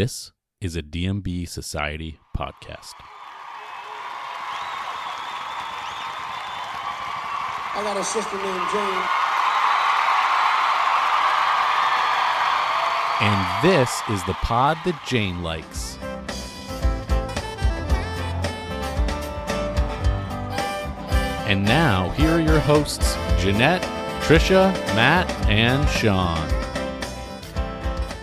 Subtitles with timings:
[0.00, 0.32] This
[0.62, 2.94] is a DMB Society podcast.
[7.74, 9.02] I got a sister named Jane.
[13.20, 15.98] And this is the pod that Jane likes.
[21.46, 23.82] And now, here are your hosts Jeanette,
[24.22, 26.59] Trisha, Matt, and Shawn.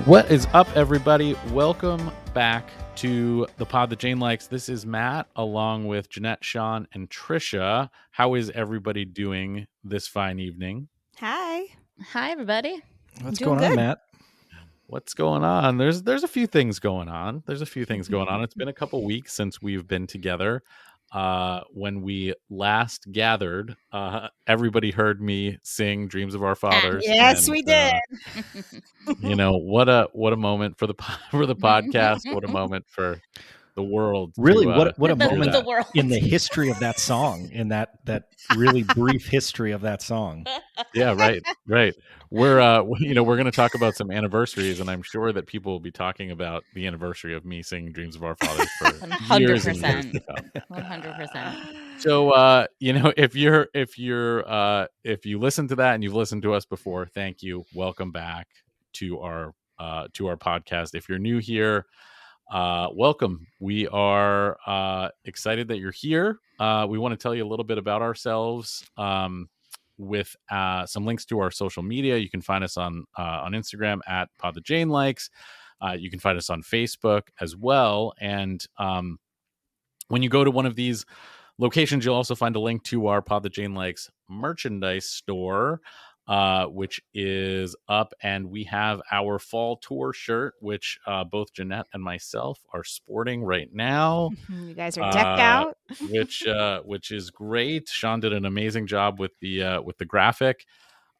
[0.07, 1.35] What is up, everybody?
[1.52, 4.48] Welcome back to the pod that Jane likes.
[4.48, 7.89] This is Matt, along with Jeanette, Shawn, and Trisha.
[8.12, 10.88] How is everybody doing this fine evening?
[11.17, 11.65] Hi.
[12.13, 12.81] Hi, everybody.
[13.21, 13.75] What's Doing going on.
[13.75, 13.99] Matt?
[14.85, 15.77] What's going on?
[15.77, 17.43] There's there's a few things going on.
[17.45, 18.41] There's a few things going on.
[18.43, 20.63] It's been a couple weeks since we've been together.
[21.11, 27.48] Uh, when we last gathered, uh, everybody heard me sing "Dreams of Our Fathers." Yes,
[27.48, 27.91] and, we uh,
[28.54, 28.82] did.
[29.21, 30.95] you know what a what a moment for the
[31.32, 32.34] for the podcast.
[32.34, 33.21] What a moment for
[33.77, 34.33] the world.
[34.35, 35.85] to, Really, uh, what what a The- moment the world.
[35.95, 38.23] in the history of that song, in that that
[38.57, 40.45] really brief history of that song.
[40.93, 41.93] yeah right right
[42.29, 45.45] we're uh you know we're going to talk about some anniversaries and i'm sure that
[45.45, 49.37] people will be talking about the anniversary of me singing dreams of our fathers for
[49.37, 50.25] years and years to 100%.
[50.70, 50.81] come.
[50.81, 51.55] 100%.
[51.98, 56.03] so uh you know if you're if you're uh if you listen to that and
[56.03, 58.48] you've listened to us before thank you welcome back
[58.93, 61.85] to our uh to our podcast if you're new here
[62.51, 63.45] uh welcome.
[63.59, 66.40] We are uh excited that you're here.
[66.59, 69.50] Uh we want to tell you a little bit about ourselves um
[69.97, 72.17] with uh some links to our social media.
[72.17, 75.29] You can find us on uh on instagram at pod the jane likes.
[75.81, 78.13] Uh you can find us on facebook as well.
[78.19, 79.19] And um
[80.07, 81.06] when you go to one of these
[81.57, 85.81] locations, you'll also find a link to our Pod the Jane Likes merchandise store,
[86.28, 88.13] uh, which is up.
[88.21, 93.43] And we have our fall tour shirt, which uh, both Jeanette and myself are sporting
[93.43, 95.77] right now, You guys are decked Uh, out.
[96.09, 97.87] which uh, which is great.
[97.89, 100.66] Shawn did an amazing job with the uh, with the graphic.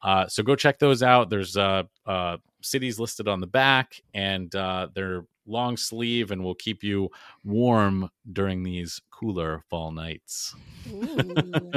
[0.02, 1.30] Uh, so go check those out.
[1.30, 6.56] There's uh, uh, cities listed on the back, and uh, they're long sleeve and will
[6.56, 7.10] keep you
[7.44, 10.56] warm during these cooler fall nights.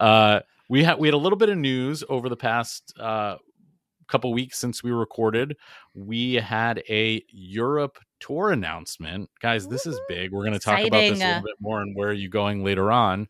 [0.00, 3.36] Uh, we had we had a little bit of news over the past uh,
[4.08, 5.56] couple weeks since we recorded.
[5.94, 9.66] We had a Europe tour announcement, guys.
[9.66, 10.32] This is big.
[10.32, 12.62] We're going to talk about this a little bit more and where are you going
[12.62, 13.28] later on.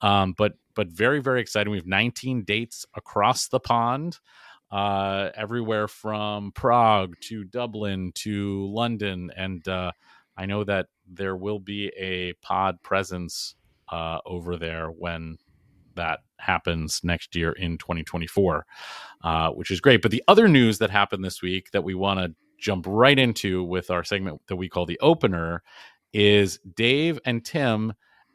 [0.00, 1.70] Um, but but very very exciting.
[1.70, 4.18] We have 19 dates across the pond.
[4.72, 9.92] Uh, everywhere from Prague to Dublin to London, and uh,
[10.36, 13.54] I know that there will be a pod presence
[13.90, 15.36] uh, over there when
[15.94, 18.66] that happens next year in 2024,
[19.22, 20.00] uh, which is great.
[20.00, 23.62] But the other news that happened this week that we want to jump right into
[23.64, 25.62] with our segment that we call the opener
[26.12, 27.92] is Dave and Tim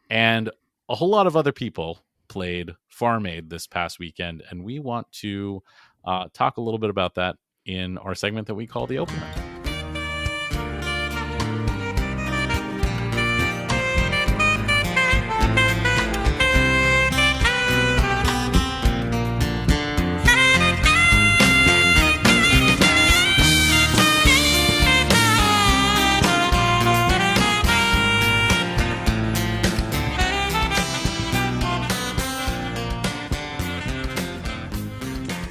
[0.09, 0.51] and
[0.89, 5.11] a whole lot of other people played Farm Aid this past weekend, and we want
[5.13, 5.63] to
[6.07, 7.35] Uh, talk a little bit about that
[7.65, 9.36] in our segment that we call the opener.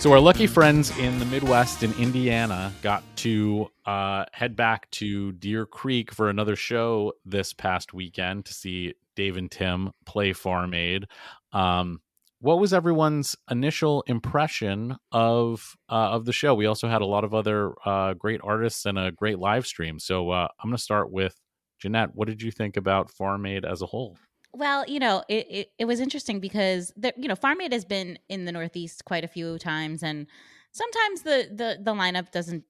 [0.07, 5.33] So our lucky friends in the Midwest in Indiana got to uh, head back to
[5.33, 10.75] Deer Creek for another show this past weekend to see Dave and Tim play Farm
[10.75, 11.07] Aid.
[11.53, 12.03] Um,
[12.39, 16.55] what was everyone's initial impression of uh, of the show?
[16.55, 19.99] We also had a lot of other uh, great artists and a great live stream.
[19.99, 21.35] So uh, I'm going to start with
[21.81, 22.15] Jeanette.
[22.15, 24.17] What did you think about Farm Aid as a whole?
[24.57, 28.19] Well, you know, it, it, it was interesting because you know, Farm Aid has been
[28.31, 30.27] in the Northeast quite a few times, and
[30.73, 32.65] sometimes the the the lineup doesn't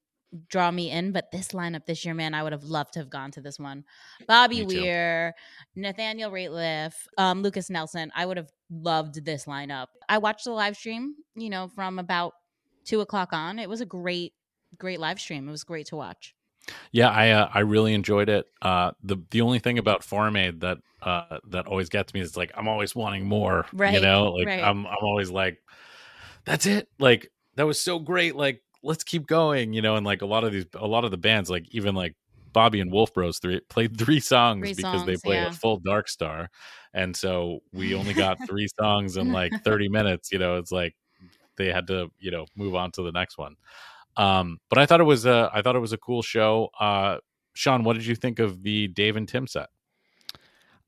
[0.49, 1.13] draw me in.
[1.13, 3.61] But this lineup this year, man, I would have loved to have gone to this
[3.61, 3.85] one.
[4.27, 4.65] Bobby.
[4.65, 5.35] Weir,
[5.77, 8.11] Nathaniel Rateliff, um, Lukas Nelson.
[8.17, 9.87] I would have loved this lineup.
[10.09, 12.33] I watched the live stream, you know, from about
[12.85, 13.61] two o'clock on.
[13.61, 14.33] It was a great,
[14.77, 15.47] great live stream.
[15.47, 16.35] It was great to watch.
[16.93, 18.47] Yeah, I uh, I really enjoyed it.
[18.61, 22.37] Uh, the the only thing about Farm Aid that uh, that always gets me is
[22.37, 23.67] like I'm always wanting more.
[23.73, 23.95] Right.
[23.95, 24.63] You know, like right.
[24.63, 25.59] I'm I'm always like,
[26.45, 26.89] that's it.
[26.99, 28.37] Like that was so great.
[28.37, 29.73] Like let's keep going.
[29.73, 31.95] You know, and like a lot of these a lot of the bands, like even
[31.95, 32.15] like
[32.53, 35.49] Bobby and Wolf Bros three played three songs Three because they songs, played yeah.
[35.49, 36.49] a full Dark Star,
[36.95, 40.33] and so we only got three songs in like 30 minutes.
[40.33, 40.95] You know, it's like
[41.57, 43.57] they had to you know move on to the next one.
[44.17, 46.71] Um, but I thought it was a I thought it was a cool show.
[46.79, 47.19] Uh,
[47.55, 49.69] Shawn, what did you think of the Dave and Tim set?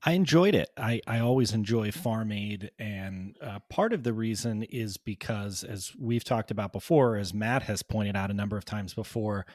[0.01, 0.69] I enjoyed it.
[0.77, 2.71] I, I always enjoy Farm Aid.
[2.79, 7.63] And uh, part of the reason is because, as we've talked about before, as Matt
[7.63, 9.45] has pointed out a number of times before,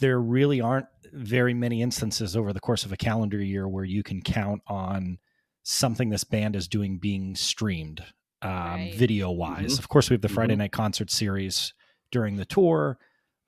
[0.00, 4.02] there really aren't very many instances over the course of a calendar year where you
[4.02, 5.18] can count on
[5.62, 8.02] something this band is doing being streamed
[8.42, 8.94] um, Right.
[8.94, 9.74] video wise.
[9.74, 9.78] Mhm.
[9.78, 10.58] Of course, we have the Friday Mhm.
[10.58, 11.74] night concert series
[12.10, 12.98] during the tour,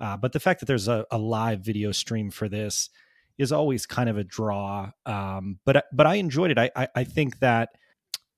[0.00, 2.90] uh, but the fact that there's a, a live video stream for this
[3.38, 4.90] is always kind of a draw.
[5.06, 6.58] Um, but but I enjoyed it.
[6.58, 7.70] I, I I think that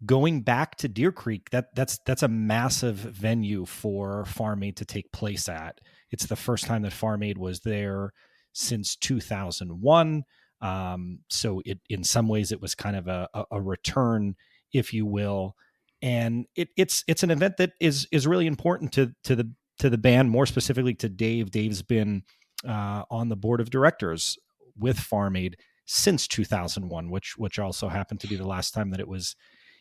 [0.05, 4.85] going back to Deer Creek, that that's that's a massive venue for Farm Aid to
[4.85, 5.79] take place at.
[6.11, 8.13] It's the first time that Farm Aid was there
[8.53, 10.25] since 2001.
[10.63, 14.37] Um, so it in some ways it was kind of a, a, a return,
[14.73, 15.57] if you will,
[16.03, 19.51] and it, it's it's an event that is is really important to to the
[19.81, 21.51] to the band, more specifically to Dave.
[21.51, 22.23] Dave's been
[22.67, 24.39] uh, on the board of directors
[24.79, 25.57] with Farm Aid
[25.87, 29.35] since 2001, which which also happened to be the last time that it was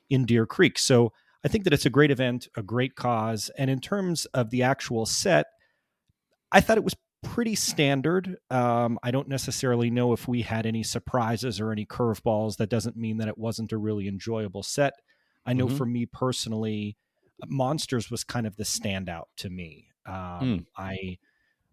[0.10, 0.80] in Deer Creek.
[0.80, 1.12] So
[1.46, 4.64] I think that it's a great event, a great cause, and in terms of the
[4.64, 5.46] actual set,
[6.52, 8.38] I thought it was pretty standard.
[8.50, 12.58] Um, I don't necessarily know if we had any surprises or any curveballs.
[12.58, 14.94] That doesn't mean that it wasn't a really enjoyable set.
[15.46, 15.78] I know Mhm.
[15.78, 16.98] for me personally,
[17.48, 19.89] Monsters was kind of the standout to me.
[20.10, 21.18] Um, I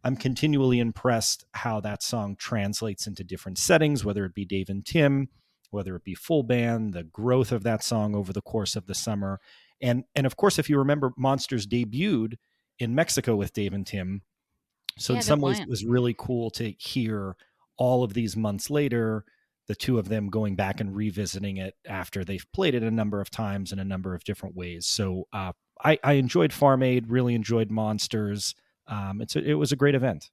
[0.05, 4.85] I'm continually impressed how that song translates into different settings, whether it be Dave and
[4.87, 5.29] Tim,
[5.71, 8.95] whether it be full band, the growth of that song over the course of the
[8.95, 9.41] summer.
[9.81, 12.35] And and of course, if you remember, Monsters debuted
[12.79, 14.23] in Mexico with Dave and Tim.
[14.99, 15.69] So Yeah, in some ways point.
[15.69, 17.37] it was really cool to hear
[17.77, 19.25] all of these months later,
[19.67, 23.21] the two of them going back and revisiting it after they've played it a number
[23.21, 24.87] of times in a number of different ways.
[24.87, 25.53] So uh,
[25.85, 28.55] I, I enjoyed Farm Aid, really enjoyed Monsters.
[28.87, 30.31] Um, it's a, it was a great event.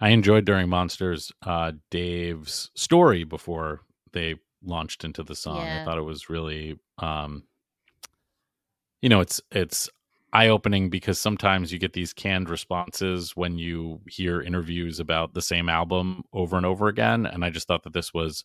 [0.00, 3.80] I enjoyed during Monsters uh, Dave's story before
[4.12, 5.60] they launched into the song.
[5.60, 7.44] I thought it was really, um,
[9.00, 9.88] you know, it's it's
[10.32, 15.42] eye opening because sometimes you get these canned responses when you hear interviews about the
[15.42, 18.44] same album over and over again, and I just thought that this was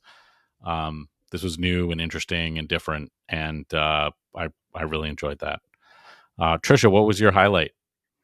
[0.63, 5.59] um, this was new and interesting and different, and uh, I I really enjoyed that.
[6.39, 7.71] Uh, Trisha, what was your highlight?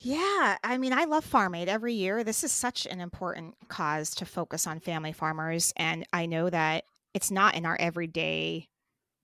[0.02, 2.24] Yeah, I mean, I love Farm Aid every year.
[2.24, 5.74] This is such an important cause to focus on family farmers.
[5.76, 8.70] And I know that it's not in our everyday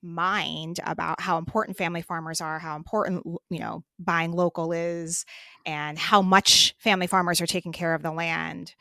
[0.02, 5.26] mind about how important family farmers are, how important, you know, buying local is,
[5.66, 8.76] and how much family farmers are taking care of the land.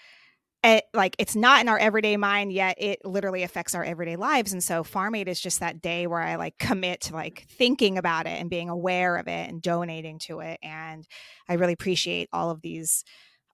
[0.66, 4.54] It, like it's not in our everyday mind yet it literally affects our everyday lives
[4.54, 7.98] and so farm aid is just that day where i like commit to like thinking
[7.98, 11.06] about it and being aware of it and donating to it and
[11.50, 13.04] I really appreciate all of these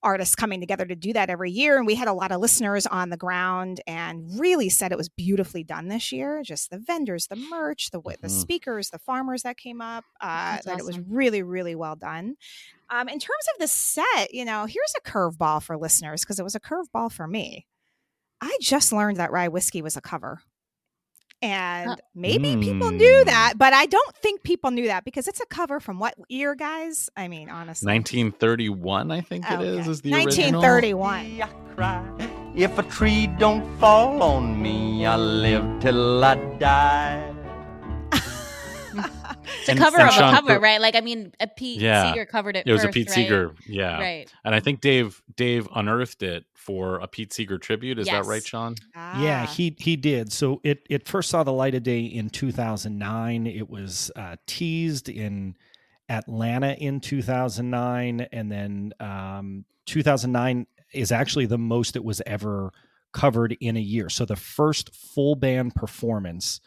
[0.03, 1.77] artists coming together to do that every year.
[1.77, 5.09] And we had a lot of listeners on the ground and really said it was
[5.09, 6.43] beautifully done this year.
[6.43, 8.41] Just the vendors, the merch, the wa- the Mhm.
[8.41, 10.05] speakers, the farmers that came up.
[10.21, 12.37] Uh, That's that it was really, really well done.
[12.89, 16.45] Um, in terms of the set, you know, here's a curveball for listeners because it
[16.45, 17.67] was a curveball for me.
[18.41, 20.41] I just learned that Rye Whiskey was a cover.
[21.43, 23.25] And maybe people knew Mm.
[23.27, 26.55] that, but I don't think people knew that because it's a cover from what year,
[26.55, 27.09] guys?
[27.17, 27.87] I mean, honestly.
[27.87, 29.81] 1931, I think it is.
[29.81, 29.91] Okay.
[29.91, 30.61] Is the original.
[30.61, 31.43] 1931.
[31.43, 32.05] I cry.
[32.55, 37.30] If a tree don't fall on me, I live till I die.
[39.61, 40.81] It's a And- cover and of Shawn a cover, Cur- right?
[40.81, 42.13] Like I mean, a Pete Yeah.
[42.13, 42.67] Seeger covered it.
[42.67, 43.15] It was a Pete right?
[43.15, 43.99] Seeger, yeah.
[43.99, 44.33] Right.
[44.45, 47.99] And I think Dave Dave unearthed it for a Pete Seeger tribute.
[47.99, 48.75] Is that right, Shawn?
[48.95, 49.53] Yeah, Ah.
[49.53, 50.33] he he did.
[50.33, 53.47] So it it first saw the light of day in 2009.
[53.47, 55.57] It was uh, teased in
[56.09, 62.73] Atlanta in 2009, and then um, 2009 is actually the most it was ever
[63.13, 64.09] covered in a year.
[64.09, 66.61] So the first full band performance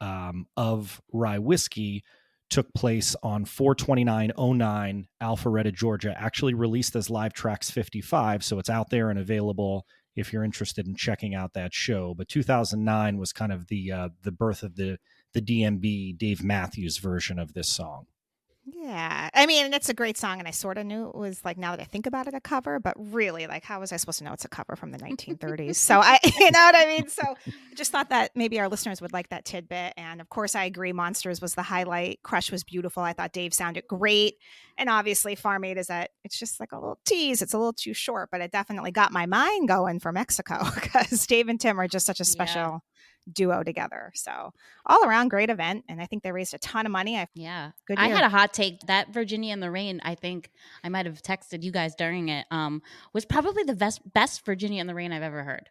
[0.00, 2.04] um, of Rye Whiskey
[2.50, 8.44] took place on 42909 Alpharetta, Georgia, actually released as Live Trax 55.
[8.44, 12.14] So it's out there and available if you're interested in checking out that show.
[12.14, 14.98] But 2009 was kind of the uh, the birth of the
[15.32, 18.06] the DMB Dave Matthews version of this song.
[18.64, 19.30] Yeah.
[19.34, 21.72] I mean, it's a great song, and I sort of knew it was like now
[21.72, 24.24] that I think about it, a cover, but really, like, how was I supposed to
[24.24, 25.76] know it's a cover from the 1930s?
[25.76, 27.08] so I, you know what I mean?
[27.08, 29.94] So I just thought that maybe our listeners would like that tidbit.
[29.96, 30.92] And of course, I agree.
[30.92, 32.20] Monsters was the highlight.
[32.22, 33.02] Crush was beautiful.
[33.02, 34.34] I thought Dave sounded great.
[34.76, 37.42] And obviously, Farm Aid is that it's just like a little tease.
[37.42, 41.26] It's a little too short, but it definitely got my mind going for Mexico because
[41.26, 42.24] Dave and Tim are just such a
[42.74, 42.78] Yeah.
[43.32, 44.12] Duo together.
[44.14, 44.52] So
[44.86, 45.84] all around great event.
[45.88, 47.18] And I think they raised a ton of money.
[47.18, 47.72] I Yeah.
[47.86, 50.50] Good I had a hot take that Virginia in the Rain, I think
[50.82, 54.80] I might have texted you guys during it, um, was probably the best best Virginia
[54.80, 55.68] in the Rain I've ever heard.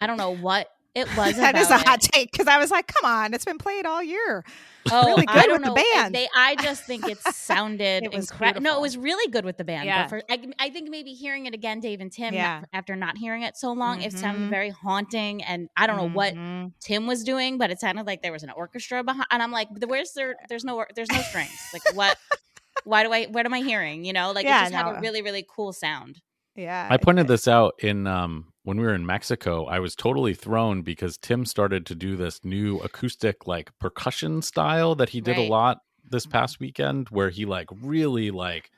[0.00, 1.36] I don't know what it was.
[1.36, 2.10] that is a hot it.
[2.12, 4.44] take because I was like, come on, it's been played all year.
[4.92, 5.74] Oh, really I good don't with the know.
[5.76, 6.14] It- band.
[6.14, 8.60] They, I just think it sounded It incredible.
[8.62, 9.86] No, it was really good with the band.
[9.86, 10.02] Yeah.
[10.02, 12.60] But for, I, I think maybe hearing it again, Dave and Tim, Yeah.
[12.60, 14.50] not- after not hearing it so long, it sounded Mhm.
[14.50, 15.42] very haunting.
[15.42, 16.72] And I don't know what Mhm.
[16.80, 19.26] Tim was doing, but it sounded like there was an orchestra behind.
[19.30, 20.36] And I'm like, where's there?
[20.50, 21.50] There's no, there's no strings.
[21.72, 22.18] Like what?
[22.84, 23.24] Why do I?
[23.26, 24.04] What am I hearing?
[24.04, 26.20] You know, like Yeah, it just had a really, really cool sound.
[26.56, 26.86] Yeah.
[26.90, 29.66] I pointed this out in um, when we were in Mexico.
[29.66, 34.94] I was totally thrown because Tim started to do this new acoustic like percussion style
[34.96, 35.78] that he did a lot
[36.10, 38.70] this past weekend, where he like really like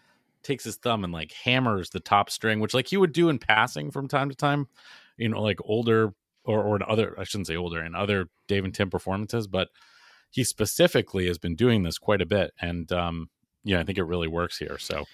[0.43, 3.39] takes his thumb and like hammers the top string, which like he would do in
[3.39, 4.69] passing from time to time,
[5.17, 6.13] you know, like older
[6.45, 9.69] or or in other I shouldn't say older in other Dave and Tim performances, but
[10.31, 13.31] he specifically has been doing this quite a bit, and um,
[13.65, 14.79] yeah, I think it really works here.
[14.79, 15.05] So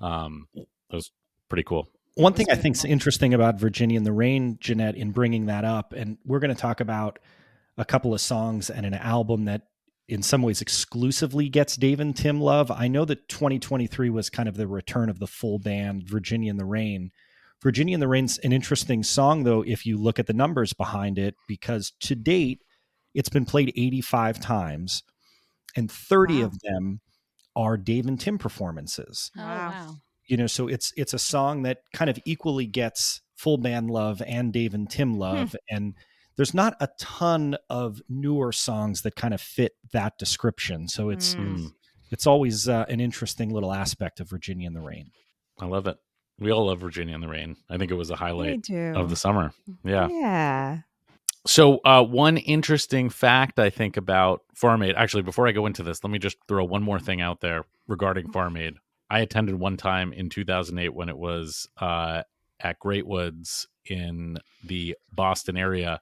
[0.00, 1.10] um, it was
[1.48, 1.88] pretty cool.
[2.14, 5.64] One thing I think is interesting about Virginia and the Rain, Jeanette, in bringing that
[5.64, 7.18] up, and we're going to talk about
[7.78, 9.62] a couple of songs and an album that
[10.08, 12.70] in some ways exclusively gets Dave and Tim love.
[12.70, 16.60] I know that 2023 was kind of the return of the full band, Virginia and
[16.60, 17.12] the Rain.
[17.62, 21.18] Virginia and the Rain's an interesting song, though, if you look at the numbers behind
[21.18, 22.60] it, because to date,
[23.14, 25.02] it's been played 85 times,
[25.76, 26.44] and 30 Wow.
[26.46, 27.00] of them
[27.56, 29.96] are Dave and Tim performances Oh Wow.
[30.22, 30.26] Wow!
[30.28, 34.22] you know so it's it's a song that kind of equally gets full band love
[34.26, 35.94] and dave and tim love and
[36.36, 41.34] there's not a ton of newer songs that kind of fit that description so it's
[41.34, 41.56] Mm.
[41.56, 41.72] Mm.
[42.10, 45.10] it's always uh, an interesting little aspect of virginia in the rain
[45.60, 45.96] I love it.
[46.38, 47.56] We all love Virginia in the Rain.
[47.70, 49.52] I think it was a highlight of the summer.
[49.84, 50.08] Yeah.
[50.10, 50.78] Yeah.
[51.46, 54.94] So, uh, one interesting fact I think about Farm Aid.
[54.96, 57.64] Actually, before I go into this, let me just throw one more thing out there
[57.86, 58.74] regarding Farm Aid.
[59.12, 62.22] I attended one time in 2008 when it was uh,
[62.60, 66.00] at Great Woods in the Boston area,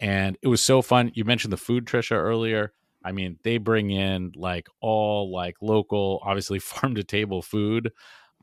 [0.00, 1.12] and it was so fun.
[1.14, 2.72] You mentioned the food, Trisha, earlier.
[3.04, 7.92] I mean, they bring in like all like local, obviously farm to table food,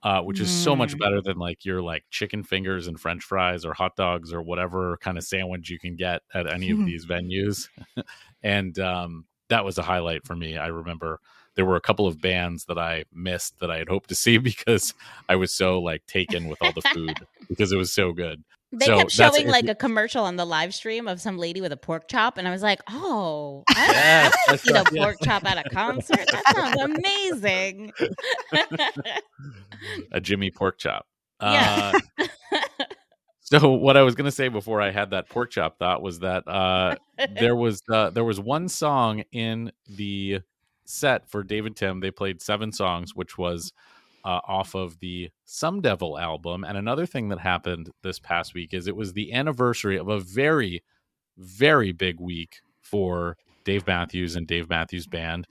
[0.04, 1.00] uh, which is so much Mm.
[1.00, 4.98] better than like your like chicken fingers and French fries or hot dogs or whatever
[5.02, 7.68] kind of sandwich you can get at any of these venues.
[8.42, 10.58] and um, that was a highlight for me.
[10.58, 11.20] I remember
[11.58, 14.38] there were a couple of bands that I missed that I had hoped to see
[14.52, 14.94] because
[15.28, 17.18] I was so like taken with all the food
[17.50, 18.44] because it was so good.
[18.72, 21.72] They So kept showing like a commercial on the live stream of some lady with
[21.72, 24.76] a pork chop, and I was like, "Oh, I, Yes, I want that's to eat
[24.76, 25.04] a yeah.
[25.04, 26.28] pork chop at a concert.
[26.32, 27.94] That sounds amazing."
[30.12, 31.08] a Jimmy pork chop.
[31.42, 31.94] Yeah.
[32.20, 32.28] Uh,
[33.40, 36.20] so what I was going to say before I had that pork chop thought was
[36.20, 36.96] that uh,
[37.40, 40.42] there was uh, there was one song in the
[40.88, 42.00] set for David Tim.
[42.00, 43.74] They played seven songs, which was
[44.24, 46.64] uh, off of the Some Devil album.
[46.64, 50.20] And another thing that happened this past week is it was the anniversary of a
[50.20, 50.84] very,
[51.38, 55.48] very big week for Dave Matthews and Dave Matthews Band.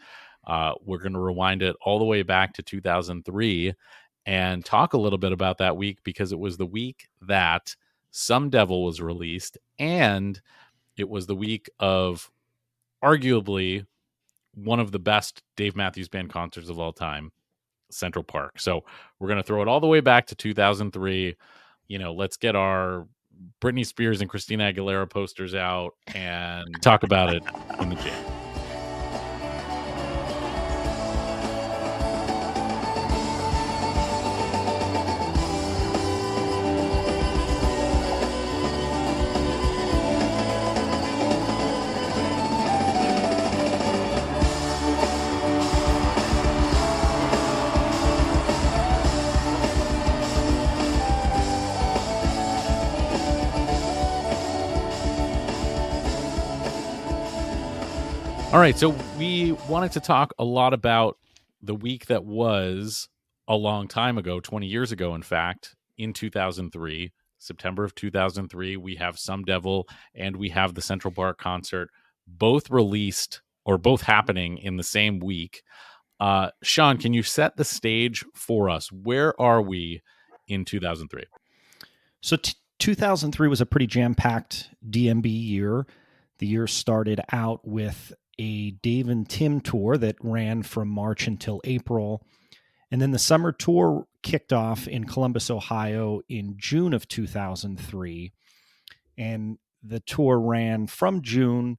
[0.47, 3.75] Uh, we're going to rewind it all the way back to 2003
[4.27, 7.75] and talk a little bit about that week because it was the week that
[8.11, 10.41] Some Devil was released and
[10.97, 12.31] it was the week of
[13.03, 13.87] arguably
[14.57, 17.31] one of the best Dave Matthews Band concerts of all time,
[17.91, 18.59] Central Park.
[18.59, 18.85] So
[19.21, 21.37] we're going to throw it all the way back to 2003.
[21.89, 23.07] You know, let's get our
[23.61, 27.43] Britney Spears and Christina Aguilera posters out and talk about it
[27.81, 28.46] in the jam.
[58.57, 61.19] All right, so we wanted to talk a lot about
[61.61, 63.07] the week that was
[63.47, 68.79] a long time ago, 20 years ago, in fact, in 2003, September of 2003.
[68.79, 71.91] We have Some Devil and we have the Central Park concert,
[72.27, 75.63] both released or both happening in the same week.
[76.19, 78.91] Uh, Shawn, can you set the stage for us?
[78.91, 80.01] Where are we
[80.49, 81.25] in 2003?
[82.23, 85.87] So t- 2003 was a pretty jam-packed DMB year.
[86.39, 91.61] The year started out with a Dave and Tim tour that ran from March until
[91.65, 92.23] April.
[92.91, 98.33] And then the summer tour kicked off in Columbus, Ohio in June of 2003.
[99.19, 101.79] And the tour ran from June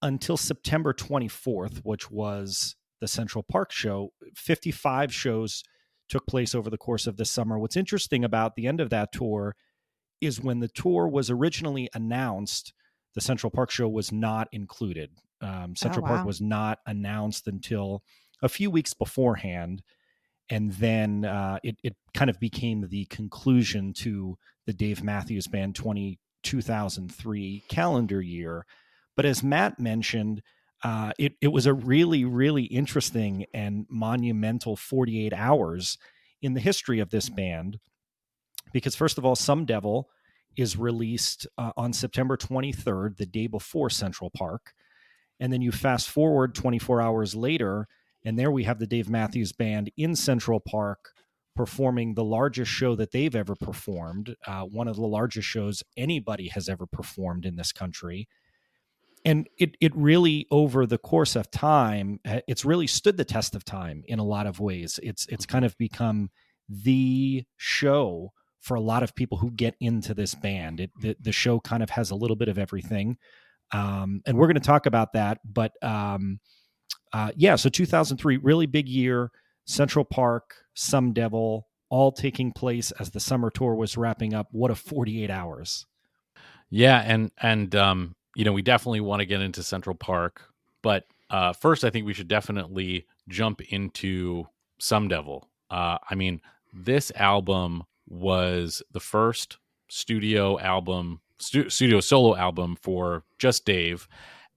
[0.00, 4.12] until September 24th, which was the Central Park show.
[4.34, 5.62] 55 shows
[6.08, 7.58] took place over the course of the summer.
[7.58, 9.54] What's interesting about the end of that tour
[10.20, 12.72] is when the tour was originally announced,
[13.14, 15.10] the Central Park show was not included.
[15.42, 16.16] Um, Central wow.
[16.16, 18.02] Park was not announced until
[18.42, 19.82] a few weeks beforehand.
[20.50, 25.74] And then uh, it, it kind of became the conclusion to the Dave Matthews Band
[25.74, 28.66] 20, 2003 calendar year.
[29.16, 30.42] But as Matt mentioned,
[30.84, 35.96] uh, it, it was a really, really interesting and monumental 48 hours
[36.40, 37.78] in the history of this band.
[38.72, 40.08] Because, first of all, Some Devil
[40.56, 44.72] is released uh, on September 23rd, the day before Central Park.
[45.42, 47.88] And then you fast forward 24 hours later,
[48.24, 51.10] and there we have the Dave Matthews Band in Central Park
[51.56, 56.46] performing the largest show that they've ever performed, uh, one of the largest shows anybody
[56.46, 58.28] has ever performed in this country.
[59.24, 63.64] And it, it really, over the course of time, it's really stood the test of
[63.64, 65.00] time in a lot of ways.
[65.02, 66.30] It's it's kind of become
[66.68, 70.78] the show for a lot of people who get into this band.
[70.78, 73.18] It, the, the show kind of has a little bit of everything.
[73.72, 75.38] Um, and we're going to talk about that.
[75.44, 76.40] But um,
[77.12, 79.30] uh, yeah, so 2003, really big year.
[79.64, 84.48] Central Park, Some Devil, all taking place as the summer tour was wrapping up.
[84.50, 85.86] What a 48 hours.
[86.70, 90.42] Yeah, and and um, you know, we definitely want to get into Central Park,
[90.82, 94.46] but uh, first, I think we should definitely jump into
[94.78, 95.48] Some Devil.
[95.70, 96.40] Uh, I mean,
[96.72, 104.08] this album was the first studio album, stu- studio solo album for just Dave.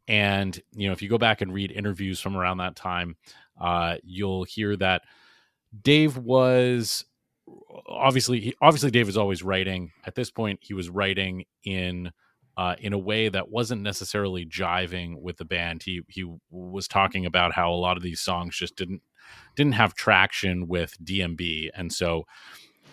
[0.08, 3.16] And, you know, if you go back and read interviews from around that time,
[3.60, 5.02] uh, you'll hear that
[5.82, 7.06] Dave was
[7.88, 9.92] obviously, obviously, Dave was always writing.
[10.06, 12.12] At this point, he was writing in
[12.58, 15.84] uh, in a way that wasn't necessarily jiving with the band.
[15.84, 19.02] He he was talking about how a lot of these songs just didn't
[19.56, 22.26] didn't have traction with DMB, and so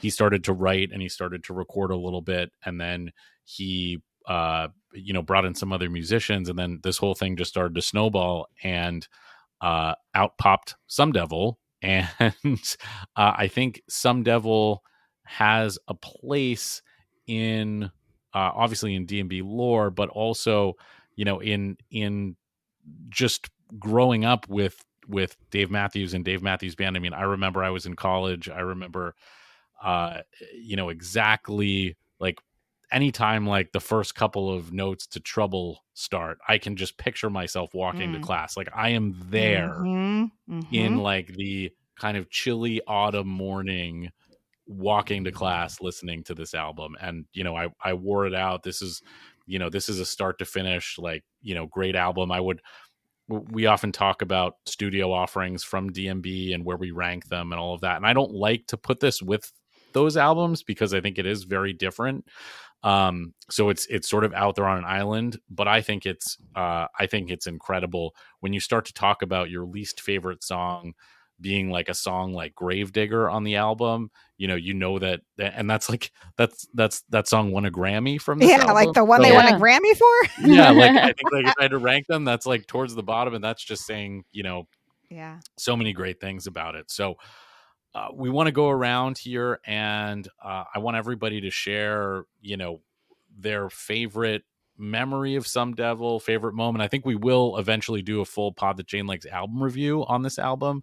[0.00, 3.12] he started to write and he started to record a little bit, and then
[3.44, 7.50] he uh, you know brought in some other musicians, and then this whole thing just
[7.50, 9.06] started to snowball, and
[9.60, 12.62] uh, out popped Some Devil, and uh,
[13.16, 14.82] I think Some Devil
[15.24, 16.82] has a place
[17.26, 17.84] in
[18.34, 20.74] uh, obviously in DMB lore, but also
[21.16, 22.36] you know in in
[23.08, 26.96] just growing up with with Dave Matthews and Dave Matthews Band.
[26.96, 28.48] I mean, I remember I was in college.
[28.48, 29.14] I remember,
[29.82, 30.18] uh,
[30.54, 32.40] you know, exactly like
[32.92, 37.74] anytime like the first couple of notes to trouble start, I can just picture myself
[37.74, 38.14] walking Mm.
[38.14, 38.56] to class.
[38.56, 40.30] Like I am there Mhm,
[40.70, 41.02] in mhm.
[41.02, 44.10] like the kind of chilly autumn morning
[44.66, 48.62] walking to class listening to this album and you know i i wore it out
[48.62, 49.02] this is
[49.46, 52.60] you know this is a start to finish like you know great album i would
[53.28, 57.74] we often talk about studio offerings from dmb and where we rank them and all
[57.74, 59.52] of that and i don't like to put this with
[59.92, 62.26] those albums because i think it is very different
[62.84, 66.36] um so it's it's sort of out there on an island but i think it's
[66.56, 70.92] uh i think it's incredible when you start to talk about your least favorite song
[71.40, 75.68] being like a song like Gravedigger on the album, you know, you know that, and
[75.68, 78.74] that's like that's that's that song won a Grammy from this Yeah, album.
[78.74, 79.56] like the one So, they won Yeah.
[79.56, 80.28] a Grammy for.
[80.38, 83.02] yeah, like I think like if I had to rank them, that's like towards the
[83.02, 84.68] bottom, and that's just saying you know
[85.10, 85.40] Yeah.
[85.58, 86.90] so many great things about it.
[86.90, 87.16] So
[87.94, 92.56] uh, we want to go around here, and uh, I want everybody to share, you
[92.56, 92.80] know,
[93.38, 94.44] their favorite
[94.78, 96.82] memory of some devil, favorite moment.
[96.82, 100.22] I think we will eventually do a full Pod the Jane Likes album review on
[100.22, 100.82] this album,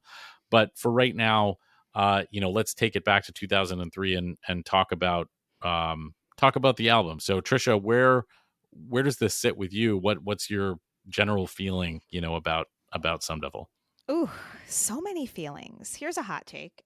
[0.51, 1.55] but for right now,
[1.95, 5.27] uh, you know, let's take it back to 2003 and and talk about
[5.63, 7.19] um, talk about the album.
[7.19, 8.25] So Trisha, where
[8.87, 9.97] where does this sit with you?
[9.97, 10.75] What what's your
[11.07, 13.69] general feeling, you know, about about Some Devil?
[14.11, 14.29] Ooh,
[14.67, 15.95] so many feelings.
[15.95, 16.83] Here's a hot take.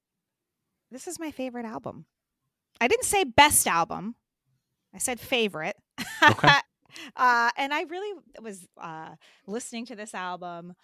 [0.94, 2.06] This is my favorite album.
[2.80, 4.16] I didn't say best album.
[4.94, 5.76] I said favorite.
[6.24, 6.48] Okay.
[7.16, 9.16] uh, and I really was uh,
[9.48, 10.76] listening to this album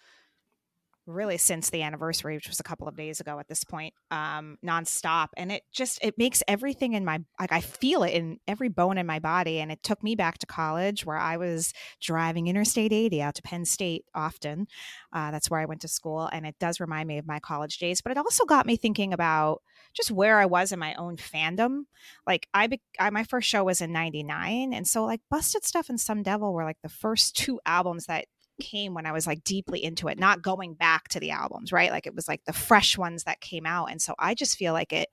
[1.06, 4.58] really since the anniversary, which was a couple of days ago at this point, um,
[4.64, 5.28] nonstop.
[5.36, 8.98] And it just it makes everything in my like I feel it in every bone
[8.98, 9.60] in my body.
[9.60, 13.42] And it took me back to college where I was driving Interstate 80 out to
[13.42, 14.66] Penn State often.
[15.12, 17.78] Uh, that's where I went to school, and it does remind me of my college
[17.78, 18.00] days.
[18.00, 19.62] But it also got me thinking about
[19.94, 21.84] just where I was in my own fandom.
[22.26, 25.88] Like I, be- I my first show was in '99, and so like Busted Stuff
[25.88, 28.26] and Some Devil were like the first two albums that
[28.60, 31.90] came when I was like deeply into it, not going back to the albums, right?
[31.90, 34.72] Like it was like the fresh ones that came out, and so I just feel
[34.72, 35.08] like it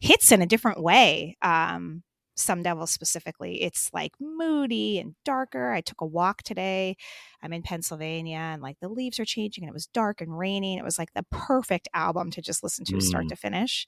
[0.00, 1.36] hits in a different way.
[1.42, 2.02] Um,
[2.34, 6.96] some devil specifically it's like moody and darker i took a walk today
[7.42, 10.78] i'm in pennsylvania and like the leaves are changing and it was dark and raining
[10.78, 13.28] it was like the perfect album to just listen to start Mm.
[13.28, 13.86] to finish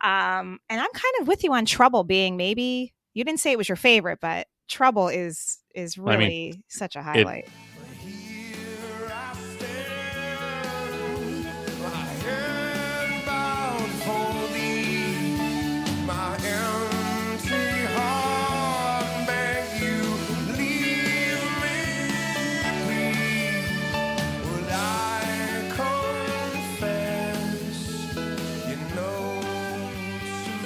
[0.00, 3.58] um and i'm kind of with you on trouble being maybe You didn't say it
[3.58, 7.44] was your favorite, but Trouble is is I really mean, such a highlight.
[7.48, 7.73] Here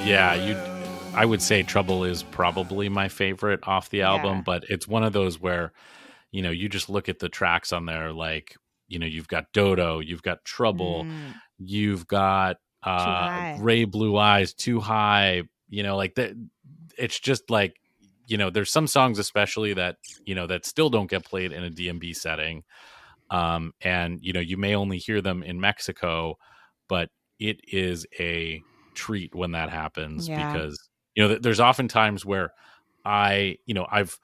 [0.09, 0.57] Yeah, you.
[1.15, 4.43] I would say Trouble is probably my favorite off the album, Yeah.
[4.45, 5.73] but it's one of those where,
[6.31, 8.57] you know, you just look at the tracks on there, like,
[8.89, 13.57] you know, you've got Dodo, you've got Trouble, Mm, you've got uh.
[13.59, 16.33] Grey Blue Eyes, Too High, you know, like that.
[16.97, 17.75] It's just like,
[18.27, 21.65] you know, there's some songs especially that you know that still don't get played in
[21.65, 22.63] a DMB setting,
[23.31, 26.37] um, and you know, you may only hear them in Mexico,
[26.89, 27.09] but
[27.41, 28.63] it is a
[28.99, 30.51] treat when that happens Yeah.
[30.51, 30.77] because
[31.15, 32.51] you know there's often times where
[33.05, 34.19] i you know i've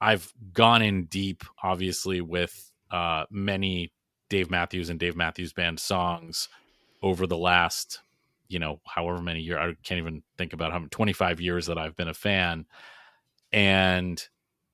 [0.00, 3.92] i've gone in deep obviously with uh many
[4.28, 6.48] dave matthews and dave matthews band songs
[7.02, 8.00] over the last
[8.48, 11.78] you know however many years i can't even think about how many 25 years that
[11.78, 12.66] i've been a fan
[13.52, 14.28] and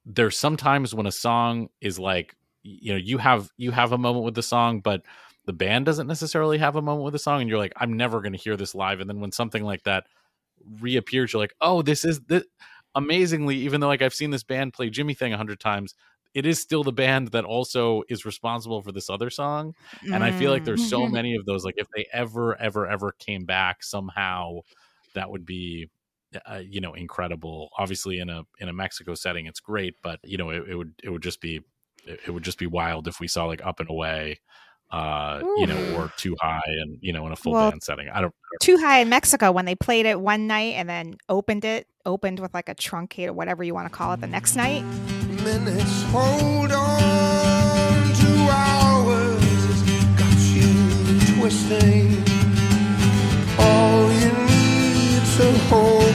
[0.07, 4.25] there's sometimes when a song is like you know you have you have a moment
[4.25, 5.03] with the song but
[5.47, 8.21] the band doesn't necessarily have a moment with the song and you're like i'm never
[8.21, 10.07] going to hear this live and then when something like that
[10.81, 12.45] reappears you're like oh this is this
[12.95, 15.95] amazingly even though like i've seen this band play jimmy thing a hundred times
[16.33, 19.75] it is still the band that also is responsible for this other song
[20.13, 20.67] and i feel like mm.
[20.67, 24.59] there's so many of those like if they ever ever ever came back somehow
[25.15, 25.89] that would be
[26.51, 30.37] uh, you know incredible obviously in a in a mexico setting it's great but you
[30.37, 31.61] know it, it would it would just be
[32.05, 34.39] it it would just be wild if we saw like up and away
[34.91, 38.09] uh you know or too high and you know in a full Well, band setting.
[38.09, 41.65] I don't Too High in Mexico when they played it one night and then opened
[41.65, 44.55] it, opened with like a truncate or whatever you want to call it the next
[44.57, 44.83] night.
[45.43, 49.83] minutes hold on to hours it's
[50.21, 50.71] got you
[51.41, 52.23] twisting.
[53.59, 56.14] All you need to hope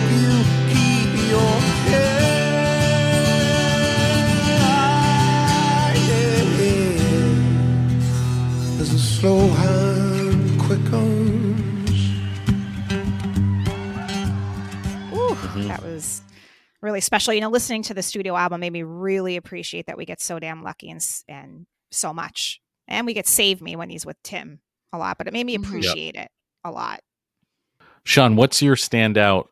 [17.00, 17.34] really special.
[17.34, 20.38] You know, listening to the studio album made me really appreciate that we get so
[20.40, 24.60] damn lucky and and so much, and we get "Save Me" when he's with Tim
[24.92, 25.18] a lot.
[25.18, 25.62] But it made me Mhm.
[25.62, 25.68] Yep.
[25.70, 26.30] appreciate it
[26.64, 27.00] a lot.
[28.04, 29.48] shawn what's your standout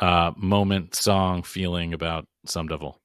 [0.00, 3.00] uh moment song feeling about some devil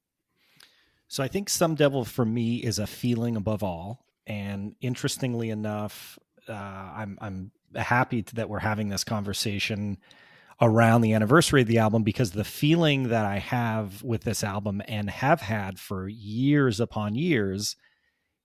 [1.08, 4.06] So I think Some Devil for me is a feeling above all.
[4.28, 9.98] And interestingly enough, uh, I'm I'm happy that we're having this conversation
[10.62, 14.82] around the anniversary of the album because the feeling that I have with this album
[14.88, 17.78] and have had for years upon years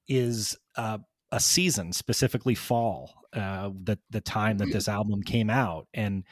[0.06, 0.98] is uh,
[1.32, 6.24] a season, specifically fall, uh, the the time that this album came out, and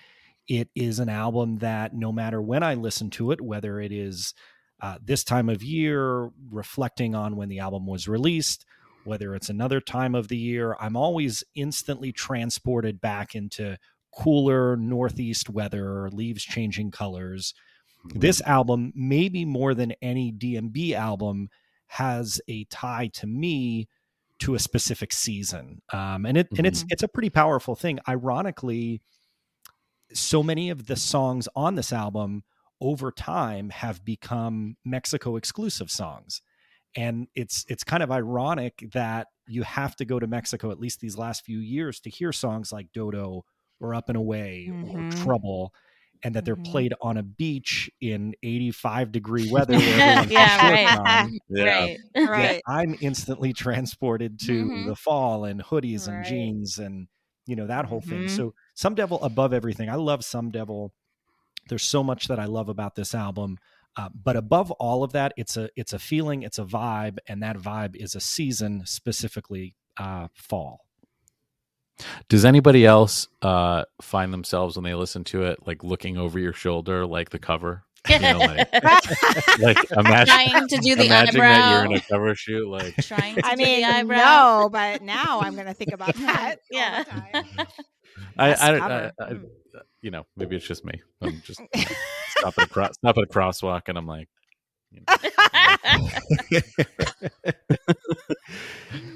[0.48, 4.34] it is an album that no matter when I listen to it, whether it is
[4.80, 8.64] uh, this time of year, reflecting on when the album was released,
[9.04, 13.78] whether it's another time of the year, I'm always instantly transported back into
[14.14, 17.54] cooler northeast weather, leaves changing colors.
[18.14, 21.48] This album, maybe more than any DMB album,
[21.86, 23.88] has a tie to me
[24.40, 28.00] to a specific season, um, and it and it's it's a pretty powerful thing.
[28.08, 29.00] Ironically,
[30.12, 32.42] so many of the songs on this album
[32.82, 36.42] over time have become Mexico exclusive songs.
[36.96, 41.00] And it's it's kind of ironic that you have to go to Mexico at least
[41.00, 43.44] these last few years to hear songs like Dodo
[43.82, 44.94] or Up and Away Mhm.
[44.94, 45.74] or Trouble
[46.24, 46.64] and that they're Mhm.
[46.70, 50.98] played on a beach in 85 degree weather where Yeah, right.
[50.98, 51.38] on.
[51.50, 51.98] Right.
[52.14, 52.62] Yet Right.
[52.66, 54.86] I'm instantly transported to Mhm.
[54.86, 57.08] the fall and hoodies and jeans and
[57.46, 58.24] you know that whole thing.
[58.24, 58.30] Mhm.
[58.30, 59.88] So Some Devil above everything.
[59.90, 60.92] I love Some Devil.
[61.68, 63.58] There's so much that I love about this album.
[63.96, 67.42] Uh, but above all of that, it's a it's a feeling, it's a vibe, and
[67.42, 70.86] that vibe is a season, specifically uh, fall.
[72.28, 76.52] Does anybody else uh, find themselves when they listen to it, like looking over your
[76.52, 77.84] shoulder, like the cover?
[78.08, 78.72] You know, like,
[79.60, 83.36] like imagine, Trying to do the imagine that you're in a cover shoot, like Trying
[83.36, 84.16] to I do mean, the eyebrow.
[84.16, 86.56] no, but now I'm going to think about that.
[86.70, 87.04] Yeah.
[87.06, 87.66] All the time.
[88.36, 89.12] I, Best I, I.
[89.20, 89.34] I,
[90.00, 91.00] you know, maybe it's just me.
[91.20, 91.60] I'm just
[92.30, 94.28] stop at a cross, stop at a crosswalk, and I'm like,
[94.90, 95.16] you know.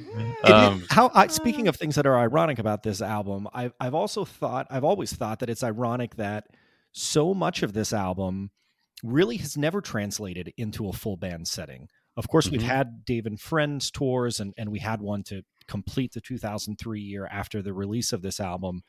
[0.52, 4.24] Um, how I, speaking of things that are ironic about this album, I've I've also
[4.24, 6.46] thought I've always thought that it's ironic that
[6.92, 8.50] so much of this album
[9.02, 11.88] really has never translated into a full band setting.
[12.16, 12.64] Of course, we've Mhm.
[12.64, 17.26] had Dave and Friends tours, and, and we had one to complete the 2003 year
[17.26, 18.82] after the release of this album.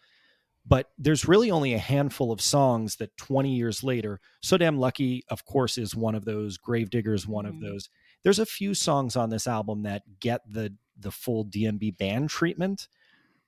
[0.65, 5.24] But there's really only a handful of songs that 20 years later, So Damn Lucky,
[5.30, 6.58] of course, is one of those.
[6.58, 7.62] Gravediggers, one of Mhm.
[7.62, 7.89] those.
[8.24, 12.88] There's a few songs on this album that get the the full DMB band treatment,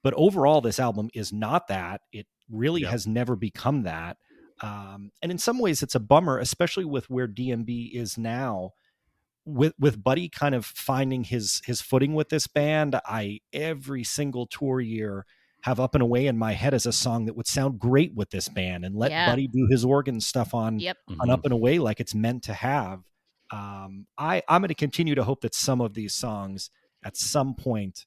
[0.04, 2.02] but overall, this album is not that.
[2.12, 2.92] It really Yep.
[2.92, 4.18] has never become that.
[4.62, 8.72] Um, and in some ways, it's a bummer, especially with where DMB is now.
[9.46, 14.46] With with Buddy kind of finding his his footing with this band, I every single
[14.48, 15.26] tour year
[15.64, 18.30] have "Up and Away" in my head as a song that would sound great with
[18.30, 19.26] this band, and let Yeah.
[19.32, 20.98] Buddy do his organ stuff on Yep.
[21.20, 21.32] on Mhm.
[21.32, 23.04] "Up and Away" like it's meant to have.
[23.52, 26.70] Um, I I'm going to continue to hope that some of these songs
[27.04, 28.06] at some point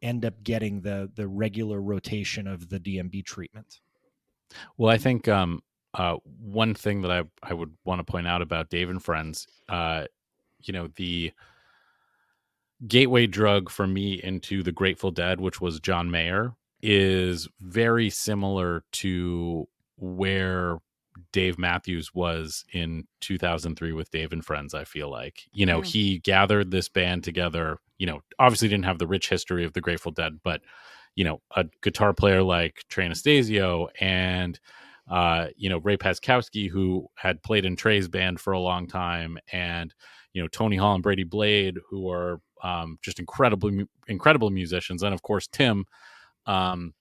[0.00, 3.80] end up getting the the regular rotation of the DMB treatment.
[4.76, 5.62] Well, I think um,
[5.94, 9.46] uh, one thing that I I would want to point out about Dave and Friends,
[9.68, 10.06] uh,
[10.60, 11.32] you know, the
[12.86, 18.82] gateway drug for me into the Grateful Dead, which was John Mayer, is very similar
[18.92, 20.78] to where
[21.32, 24.74] Dave Matthews was in 2003 with Dave and Friends.
[24.74, 25.86] I feel like you know Mm.
[25.86, 27.78] he gathered this band together.
[28.02, 30.60] You know, obviously didn't have the rich history of the Grateful Dead, but
[31.14, 34.58] you know, a guitar player like Trey Anastasio and
[35.08, 39.38] uh, you know, Ray Paczkowski, who had played in Trey's band for a long time,
[39.52, 39.94] and
[40.32, 45.14] you know, Tony Hall and Brady Blade, who are um, just incredibly incredible musicians, and
[45.14, 45.84] of course Tim.
[46.46, 46.94] Um,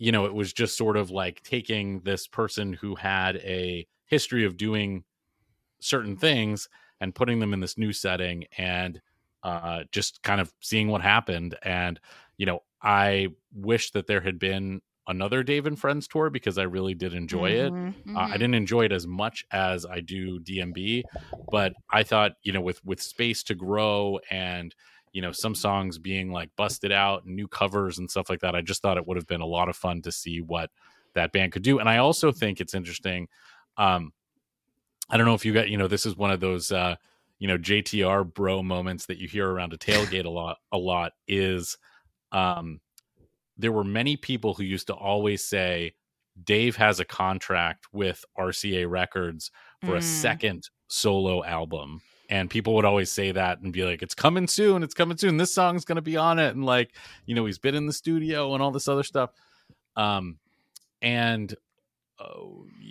[0.00, 4.44] you know, it was just sort of like taking this person who had a history
[4.44, 5.04] of doing
[5.80, 6.68] certain things
[7.00, 9.00] and putting them in this new setting and
[9.42, 11.56] uh, just kind of seeing what happened.
[11.62, 12.00] And,
[12.36, 16.64] you know, I wish that there had been another Dave and Friends tour because I
[16.64, 17.74] really did enjoy it.
[18.06, 18.14] Mhm.
[18.14, 18.38] Uh, I Mhm.
[18.38, 21.06] didn't enjoy it as much as I do DMB,
[21.50, 24.74] but I thought you know with with space to grow and
[25.12, 28.54] you know some songs being like busted out and new covers and stuff like that,
[28.54, 30.70] I just thought it would have been a lot of fun to see what
[31.14, 31.78] that band could do.
[31.78, 33.28] And I also think it's interesting.
[33.76, 34.12] Um,
[35.10, 36.96] I don't know if you got you know this is one of those uh,
[37.38, 40.58] you know JTR bro moments that you hear around a tailgate a lot.
[40.72, 41.76] A lot is
[42.32, 42.80] um,
[43.56, 45.94] there were many people who used to always say
[46.44, 49.50] Dave has a contract with RCA Records
[49.84, 50.02] for a Mm.
[50.02, 52.00] second solo album.
[52.30, 54.82] And people would always say that and be like, it's coming soon.
[54.82, 55.38] It's coming soon.
[55.38, 56.54] This song's going to be on it.
[56.54, 59.30] And like, you know, he's been in the studio and all this other stuff.
[59.96, 60.38] Um,
[61.00, 61.54] and
[62.20, 62.34] uh,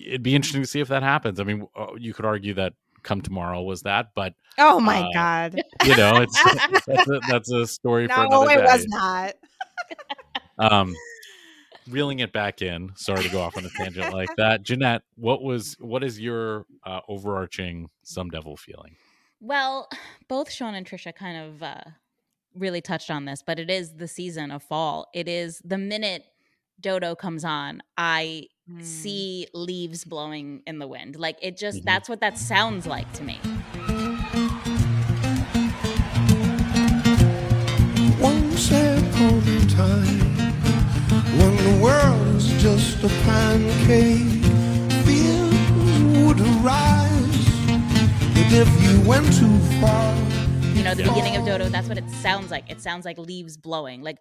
[0.06, 1.40] it'd be interesting to see if that happens.
[1.40, 5.14] I mean, uh, you could argue that Come Tomorrow was that, but, Oh my Uh,
[5.14, 5.62] god!
[5.86, 6.42] you know, it's
[6.88, 8.64] that's, a, that's a story for No, another it day.
[8.66, 9.34] was not.
[10.60, 10.96] um
[11.90, 15.42] reeling it back in sorry to go off on a tangent like that jeanette what
[15.44, 18.96] was what is your uh, overarching some devil feeling
[19.40, 19.88] Well,
[20.28, 21.82] both Shawn and Trisha kind of uh,
[22.56, 25.08] really touched on this, but it is the season of fall.
[25.14, 26.26] It is the minute
[26.80, 28.84] Dodo comes on, I Mm.
[28.84, 31.16] see leaves blowing in the wind.
[31.16, 31.86] Like it just Mhm.
[31.86, 33.40] that's what that sounds like to me.
[38.20, 40.20] Once upon a time,
[41.40, 44.44] when the world was just a pancake,
[45.06, 45.72] fears
[46.26, 47.48] would arise.
[48.34, 50.14] But if you went too far,
[50.78, 51.10] You know, the Yeah.
[51.10, 52.70] beginning of Dodo, that's what it sounds like.
[52.70, 54.04] It sounds like leaves blowing.
[54.04, 54.20] Like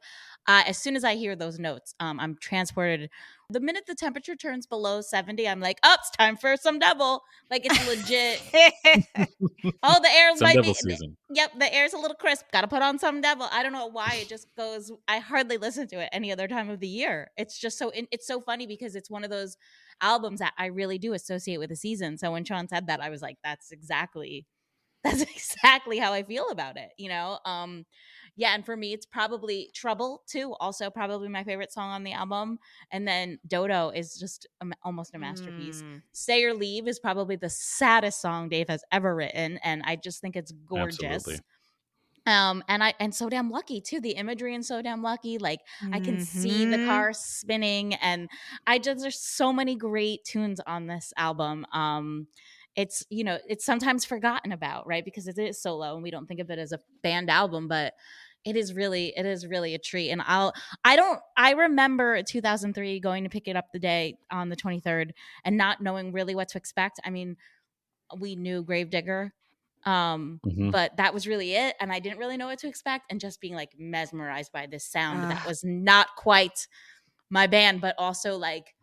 [0.49, 3.11] uh, as soon as I hear those notes, um, I'm transported.
[3.51, 7.23] The minute the temperature turns below 70, I'm like, oh, it's time for some devil.
[7.51, 8.41] Like it's legit.
[9.83, 10.75] oh, the air some might devil be.
[10.75, 12.45] season Yep, the air's a little crisp.
[12.53, 13.49] Got to put on some devil.
[13.53, 14.91] I don't know why it just goes.
[15.09, 17.31] I hardly listen to it any other time of the year.
[17.37, 17.91] It's just so.
[17.95, 19.57] It's so funny because it's one of those
[20.01, 22.17] albums that I really do associate with the season.
[22.17, 24.47] So when Shawn said that, I was like, "That's exactly,
[25.07, 27.39] that's exactly how I feel about it." You know.
[27.45, 27.87] Um,
[28.39, 30.55] yeah, and for me, it's probably Trouble too.
[30.61, 32.59] Also, probably my favorite song on the album.
[32.91, 35.83] And then Dodo is just a, almost a masterpiece.
[35.83, 36.03] Mm.
[36.13, 40.21] Stay or Leave is probably the saddest song Dave has ever written, and I just
[40.21, 41.03] think it's gorgeous.
[41.03, 41.41] Absolutely.
[42.27, 44.01] Um, and I and so damn lucky too.
[44.01, 45.61] The imagery in so damn lucky, like
[45.93, 46.85] I can see the Mhm.
[46.87, 48.29] car spinning, and
[48.67, 51.65] I just there's so many great tunes on this album.
[51.73, 52.27] Um,
[52.77, 55.05] it's you know it's sometimes forgotten about, right?
[55.05, 57.95] Because it is solo, and we don't think of it as a band album, but
[58.45, 60.53] it is really it is really a treat and i'll
[60.85, 65.13] i don't i remember 2003 going to pick it up the day on the 23rd
[65.45, 67.37] and not knowing really what to expect i mean
[68.19, 69.33] we knew gravedigger
[69.85, 70.71] um Mhm.
[70.73, 73.41] but that was really it and i didn't really know what to expect and just
[73.41, 75.45] being like mesmerized by this sound that Ah.
[75.47, 76.69] was not quite
[77.31, 78.76] my band but also like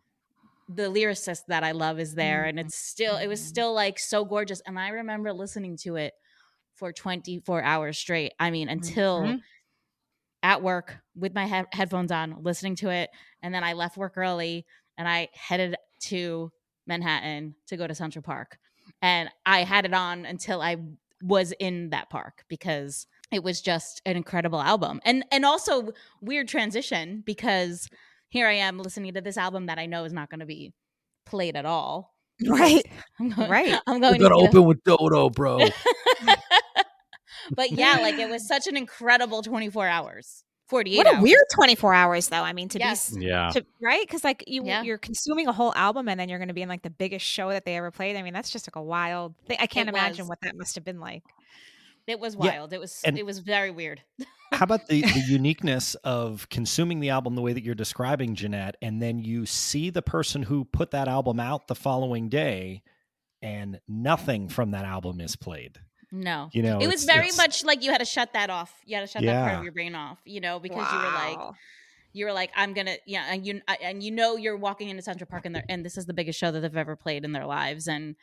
[0.68, 4.24] the lyricist that I love is there, and it's still it was still like so
[4.24, 4.60] gorgeous.
[4.66, 6.14] And I remember listening to it
[6.74, 8.32] for 24 hours straight.
[8.40, 9.40] I mean, until Mhm.
[10.42, 13.10] at work with my he- headphones on, listening to it,
[13.42, 14.66] and then I left work early
[14.98, 16.52] and I headed to
[16.86, 18.58] Manhattan to go to Central Park,
[19.00, 20.76] and I had it on until I
[21.22, 26.46] was in that park because it was just an incredible album and and also weird
[26.48, 27.88] transition because
[28.34, 30.72] here I am listening to this album that I know is not going to be
[31.24, 32.12] played at all.
[32.46, 32.84] Right.
[33.20, 33.78] I'm going, Right.
[33.86, 35.58] I'm going gonna to a- open with Dodo, bro.
[37.54, 41.22] but yeah, like it was such an incredible 24 hours, 48 What a hours.
[41.22, 42.42] weird 24 hours though.
[42.42, 43.10] I mean, to Yes.
[43.10, 43.50] be yeah.
[43.50, 44.00] to, right?
[44.06, 44.82] Because like you Yeah.
[44.82, 47.24] you're consuming a whole album and then you're going to be in like the biggest
[47.24, 48.16] show that they ever played.
[48.16, 49.58] I mean, that's just like a wild thing.
[49.60, 50.30] I can't imagine was.
[50.30, 51.22] what that must have been like.
[52.08, 52.72] It was Yeah, wild.
[52.72, 54.02] It was and- it was very weird.
[54.54, 58.76] How about the, the uniqueness of consuming the album the way that you're describing, Jeanette,
[58.80, 62.82] and then you see the person who put that album out the following day
[63.42, 65.78] and nothing from that album is played.
[66.10, 66.48] No.
[66.52, 68.72] You know, it it's- was very it's- much like you had to shut that off.
[68.84, 71.04] You had to shut that part of your brain off, you know, because you were
[71.04, 71.54] like
[72.12, 75.02] you were like I'm going to yeah, and you and you know you're walking into
[75.02, 77.32] Central Park and they and this is the biggest show that they've ever played in
[77.32, 78.14] their lives and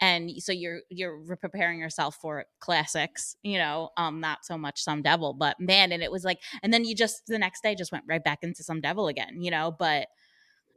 [0.00, 5.02] and so you're you're preparing yourself for classics, you know, um not so much some
[5.02, 7.92] devil, but man and it was like and then you just the next day just
[7.92, 10.08] went right back into some devil again, you know, but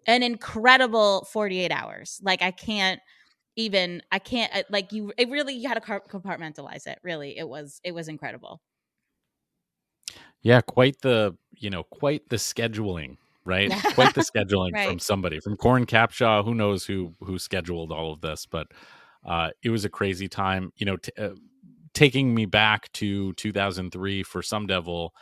[0.08, 2.20] an incredible 48 hours.
[2.24, 3.00] Like I can't
[3.56, 7.00] even I can't like you it really you had to compartmentalize it.
[7.04, 7.38] Really.
[7.38, 8.62] It was it was incredible.
[10.42, 13.72] Yeah, quite the you know quite the scheduling, right?
[13.94, 16.46] Quite the scheduling from somebody from Coran Capshaw.
[16.46, 18.46] Who knows who who scheduled all of this?
[18.46, 18.68] But
[19.26, 20.72] uh, it was a crazy time.
[20.76, 21.32] You know, t- uh,
[21.94, 25.14] taking me back to 2003 for Some Devil.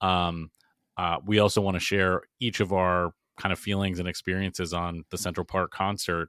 [0.00, 0.50] Um,
[0.96, 5.04] uh, we also want to share each of our kind of feelings and experiences on
[5.10, 6.28] the Central Park concert.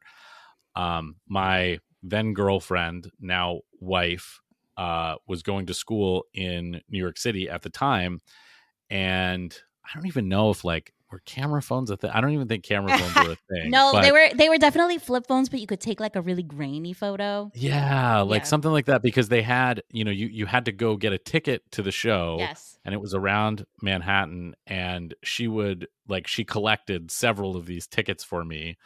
[0.76, 4.40] Um, my then girlfriend, now wife,
[4.78, 8.22] uh, was going to school in New York City at the time,
[8.90, 9.56] and
[9.86, 12.12] I don't even know if like were camera phones a thing.
[12.12, 13.70] I don't even think camera phones were a thing.
[13.72, 16.44] No, they were they were definitely flip phones, but you could take like a really
[16.44, 17.52] grainy photo.
[17.54, 18.46] Yeah, like Yeah.
[18.46, 21.18] something like that because they had, you know, you you had to go get a
[21.18, 22.38] ticket to the show.
[22.40, 22.78] Yes.
[22.84, 28.24] And it was around Manhattan and she would like she collected several of these tickets
[28.24, 28.78] for me.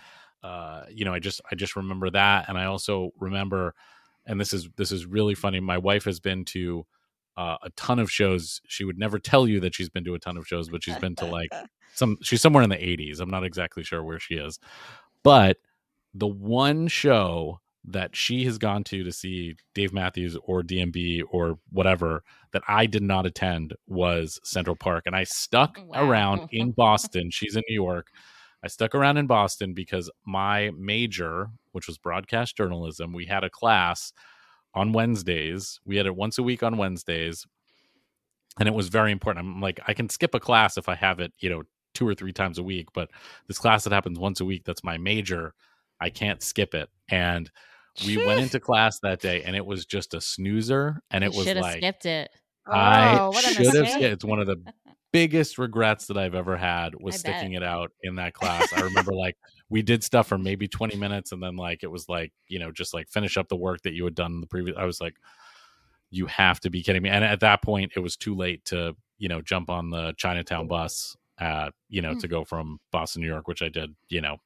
[0.44, 3.74] Uh, you know, I just I just remember that and I also remember
[4.26, 5.60] and this is this is really funny.
[5.60, 6.86] My wife has been to
[7.38, 8.62] uh, a ton of shows.
[8.68, 10.98] She would never tell you that she's been to a ton of shows, but she's
[10.98, 11.50] been to like
[11.96, 13.20] some she's somewhere in the 80s.
[13.20, 14.60] I'm not exactly sure where she is.
[15.24, 15.58] But
[16.14, 21.60] the one show that she has gone to to see Dave Matthews or DMB or
[21.72, 25.04] whatever that I did not attend was Central Park.
[25.06, 26.08] And I stuck Wow.
[26.10, 27.30] around in Boston.
[27.32, 28.08] She's in New York.
[28.64, 33.50] I stuck around in Boston because my major, which was broadcast journalism, we had a
[33.52, 34.12] class
[34.76, 35.80] on Wednesdays.
[35.86, 37.46] We had it once a week on Wednesdays.
[38.60, 39.46] And it was very important.
[39.46, 42.14] I'm like, I can skip a class if I have it, you know, two or
[42.14, 43.10] three times a week, but
[43.48, 45.54] this class that happens once a week, that's my major.
[46.00, 46.90] I can't skip it.
[47.10, 47.50] And
[48.06, 51.02] we went into class that day and it was just a snoozer.
[51.12, 52.30] And it You was should have like, skipped it.
[52.68, 53.74] I Oh, should have.
[53.74, 54.02] mistake.
[54.04, 54.58] It's one of the
[55.14, 57.62] biggest regrets that I've ever had was I sticking bet.
[57.62, 58.74] it out in that class.
[58.74, 59.38] I remember like
[59.70, 62.72] we did stuff for maybe 20 minutes and then like it was like, you know,
[62.72, 64.78] just like finish up the work that you had done in the previous.
[64.78, 65.16] I was like,
[66.12, 67.10] you have to be kidding me.
[67.10, 70.68] And at that point, it was too late to, you know, jump on the Chinatown
[70.68, 72.20] bus, uh, you know, Mm.
[72.20, 74.38] to go from Boston, New York, which I did, you know,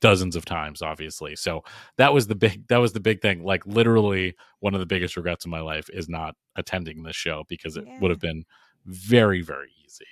[0.00, 1.64] dozens of times obviously so
[1.96, 5.16] that was the big that was the big thing like literally one of the biggest
[5.16, 8.44] regrets of my life is not attending this show because it would have been
[8.86, 10.04] very very easy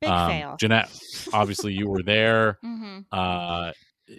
[0.00, 0.56] Big um, fail.
[0.58, 0.88] jeanette
[1.34, 3.72] obviously you were there hmm uh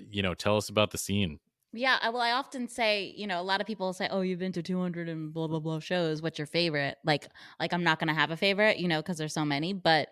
[0.10, 1.40] you know tell us about the scene
[1.74, 4.52] Yeah, well, I often say, you know, a lot of people say, "Oh, you've been
[4.52, 6.22] to 200 and blah blah blah shows.
[6.22, 7.30] What's your favorite?" Like,
[7.62, 9.72] like I'm not gonna have a favorite, you know, because there's so many.
[9.72, 10.10] But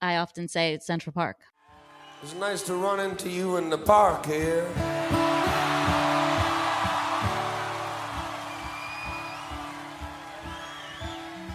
[0.00, 1.38] I often say it's Central Park.
[2.22, 4.64] It's nice to run into you in the park here.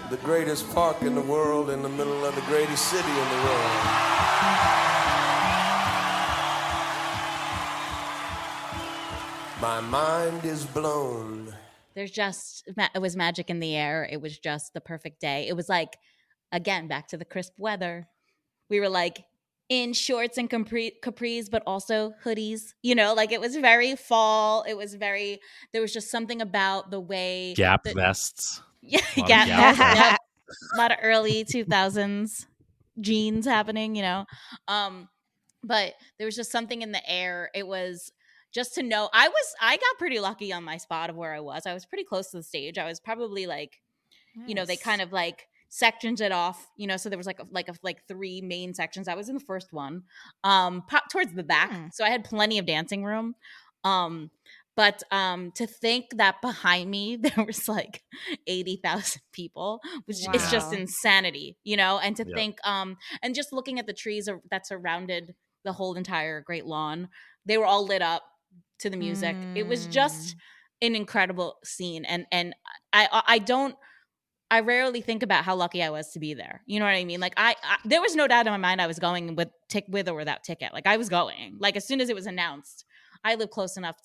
[0.10, 3.44] The greatest park in the world, in the middle of the greatest city in the
[3.48, 5.01] world.
[9.62, 11.54] My mind is blown.
[11.94, 14.08] There's just it was magic in the air.
[14.12, 15.48] It was just the perfect day.
[15.48, 15.98] It was like,
[16.52, 18.08] again, back to the crisp weather.
[18.70, 19.24] We were like
[19.70, 22.74] in shorts and capri- capris, but also hoodies.
[22.82, 24.64] You know, like it was very fall.
[24.68, 25.40] It was very.
[25.74, 30.20] There was just something about the way gap the- vests Yeah, Gap Gap vests, yep.
[30.74, 32.48] a lot of early 2000s
[33.00, 34.26] jeans happening, you know.
[34.68, 35.08] Um
[35.64, 37.52] but there was just something in the air.
[37.54, 38.12] It was
[38.52, 41.40] just to know I was I got pretty lucky on my spot of where I
[41.40, 41.66] was.
[41.66, 42.78] I was pretty close to the stage.
[42.78, 43.82] I was probably like,
[44.46, 47.40] you know, they kind of like sections it off, you know, so there was like
[47.40, 49.08] a, like a, like three main sections.
[49.08, 50.04] I was in the first one.
[50.44, 51.72] Um pop towards the back.
[51.72, 51.88] Hmm.
[51.92, 53.36] So I had plenty of dancing room.
[53.84, 54.32] Um
[54.76, 58.04] but um to think that behind me there was like
[58.48, 62.36] 80,000 people which is just insanity, you know, and to Yep.
[62.36, 67.10] think um and just looking at the trees that surrounded the whole entire great lawn,
[67.46, 68.24] they were all lit up
[68.80, 69.38] to the music.
[69.56, 70.36] It was just
[70.82, 72.56] an incredible scene and and
[72.92, 73.76] I I, don't
[74.50, 76.62] I rarely think about how lucky I was to be there.
[76.66, 77.20] You know what I mean?
[77.20, 79.86] Like I, I there was no doubt in my mind I was going with tick
[79.88, 80.74] with or without ticket.
[80.74, 81.58] Like I was going.
[81.60, 82.84] Like as soon as it was announced,
[83.24, 83.98] I live close enough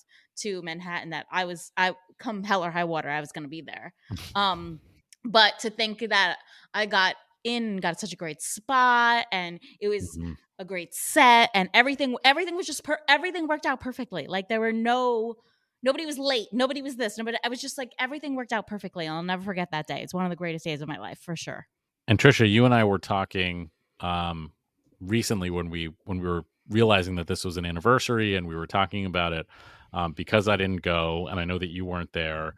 [0.43, 3.49] to Manhattan that I was I come hell or high water, I was going to
[3.51, 3.93] be there.
[4.35, 4.81] Um
[5.25, 6.37] but to think that
[6.75, 10.37] I got in got such a great spot and it was Mhm.
[10.59, 14.61] A great set and everything everything was just per- everything worked out perfectly like there
[14.61, 15.35] were no
[15.83, 19.07] nobody was late nobody was this nobody i was just like everything worked out perfectly
[19.07, 21.37] i'll never forget that day it's one of the greatest days of my life for
[21.37, 21.67] sure
[22.09, 24.53] And Trisha, you and I were talking um,
[25.01, 28.67] recently when we when we were realizing that this was an anniversary and we were
[28.67, 29.47] talking about it
[29.93, 32.55] um, because I didn't go and I know that you weren't there.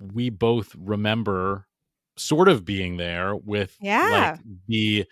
[0.00, 1.66] We both remember
[2.16, 4.36] sort of being there with Yeah.
[4.36, 5.06] like the the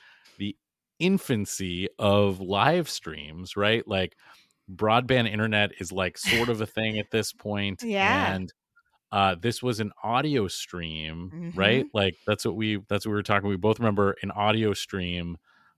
[1.04, 3.86] infancy of live streams, right?
[3.86, 4.16] Like
[4.72, 7.82] broadband internet is like sort of a thing at this point.
[7.82, 8.34] Yeah.
[8.34, 8.52] And
[9.12, 13.22] uh this was an audio stream right like that's what we that's what we were
[13.22, 15.36] talking we both remember an audio stream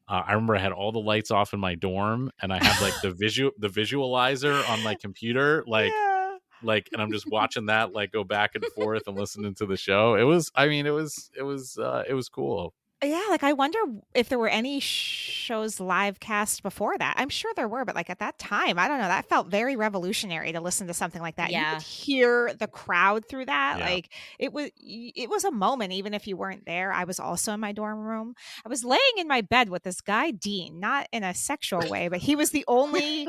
[0.08, 2.80] uh, i remember i had all the lights off in my dorm and i had
[2.80, 6.36] like the visual the visualizer on my computer like Yeah.
[6.62, 9.76] like and i'm just watching that like go back and forth and listening to the
[9.76, 12.72] show it was i mean it was it was uh it was cool
[13.04, 13.78] Yeah, like I wonder
[14.14, 17.14] if there were any shows live cast before that.
[17.18, 19.06] I'm sure there were, but like at that time, I don't know.
[19.08, 21.50] That felt very revolutionary to listen to something like that.
[21.50, 21.74] You Yeah.
[21.74, 23.78] could hear the crowd through that.
[23.78, 23.84] Yeah.
[23.84, 25.92] Like it was, it was a moment.
[25.92, 28.34] Even if you weren't there, I was also in my dorm room.
[28.64, 32.08] I was laying in my bed with this guy Dean, not in a sexual way,
[32.08, 33.28] but he was the only.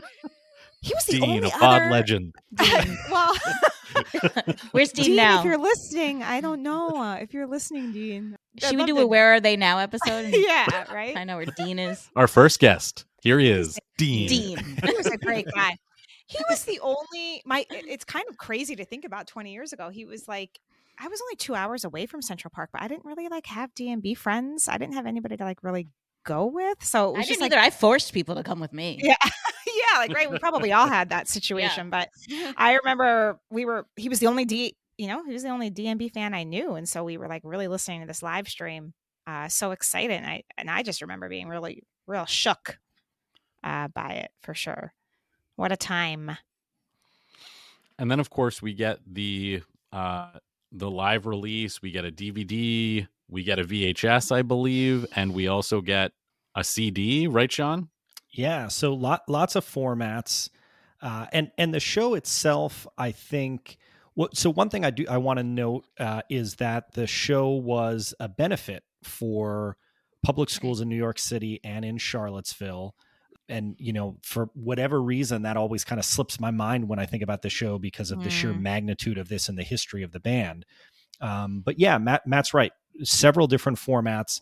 [0.80, 2.36] He was the Dean, only a other legend.
[2.54, 2.98] Dean.
[3.12, 3.36] well,
[4.72, 8.37] where's dean, Dean, now if you're listening, I don't know uh, if you're listening, Dean.
[8.58, 11.16] I'd should we love do to- a where are they now episode and yeah, right.
[11.18, 15.08] i know where dean is our first guest here he is dean dean he was
[15.08, 15.78] a great guy.
[16.30, 19.88] He was the only my it's kind of crazy to think about 20 years ago.
[19.90, 20.60] He was like
[21.00, 23.74] I was only 2 hours away from Central Park, but I didn't really like have
[23.76, 24.68] DMB friends.
[24.68, 25.88] I didn't have anybody to like really
[26.26, 26.84] go with.
[26.84, 29.00] So it i was just didn't like either i forced people to come with me
[29.02, 29.16] Yeah.
[29.24, 32.10] yeah, like right, we probably all had that situation, but
[32.58, 35.70] I remember we were he was the only D, you know, he was the only
[35.70, 38.94] DMB fan I knew and so we were like really listening to this live stream
[39.28, 42.78] uh so excited and I and I just remember being really real shook
[43.64, 44.94] uh by it for sure.
[45.56, 46.38] What a time.
[48.00, 50.32] and then of course we get the uh
[50.72, 55.48] the live release we get a dvd we get a vhs i believe and we
[55.48, 56.12] also get
[56.56, 57.90] a cd right Shawn
[58.32, 60.50] Yeah, so lot, lots of formats,
[61.02, 63.78] uh, and and the show itself, I think.
[64.18, 67.50] What, so one thing I do I want to note uh, is that the show
[67.50, 69.78] was a benefit for
[70.24, 72.96] public schools in New York City and in Charlottesville,
[73.48, 77.06] and you know for whatever reason that always kind of slips my mind when I
[77.06, 78.62] think about the show because of the sheer Mm.
[78.62, 80.66] magnitude of this and the history of the band.
[81.22, 82.72] Um, but yeah, Matt, Matt's right.
[83.04, 84.42] Several different formats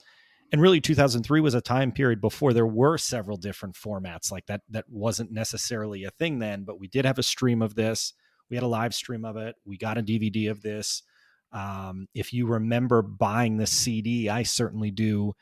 [0.54, 4.62] and really 2003 was a time period before there were several different formats like that
[4.70, 8.14] that wasn't necessarily a thing then but we did have a stream of this
[8.50, 9.56] we had a live stream of it.
[9.66, 11.04] We got a dvd of this.
[11.52, 15.34] Um, if you remember buying the cd i certainly do.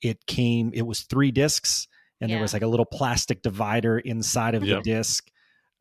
[0.00, 1.88] It came it was three discs
[2.20, 4.82] and there was like a little plastic divider inside of Yep.
[4.84, 5.28] the disc.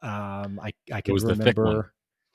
[0.02, 1.66] Um, i i can was the thick one.
[1.68, 1.94] remember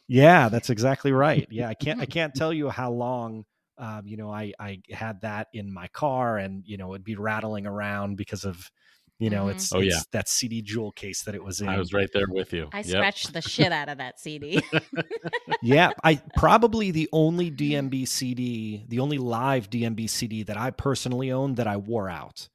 [0.08, 1.46] yeah that's exactly right.
[1.50, 3.44] Yeah i can't i can't tell you how long
[3.78, 7.16] um, you know, I I had that in my car, and you know, it'd be
[7.16, 8.70] rattling around because of,
[9.18, 9.50] you know, Mhm.
[9.52, 10.00] it's Oh, it's yeah.
[10.12, 11.68] that CD jewel case that it was in.
[11.68, 12.86] i was right there with you i Yep.
[12.86, 14.60] scratched the shit out of that cd
[15.62, 21.30] yeah, I probably the only DMB CD, the only live DMB CD that I personally
[21.32, 22.48] owned that I wore out.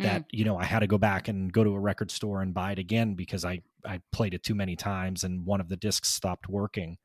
[0.00, 2.54] That you know, I had to go back and go to a record store and
[2.54, 5.76] buy it again because I I played it too many times and one of the
[5.76, 6.98] discs stopped working.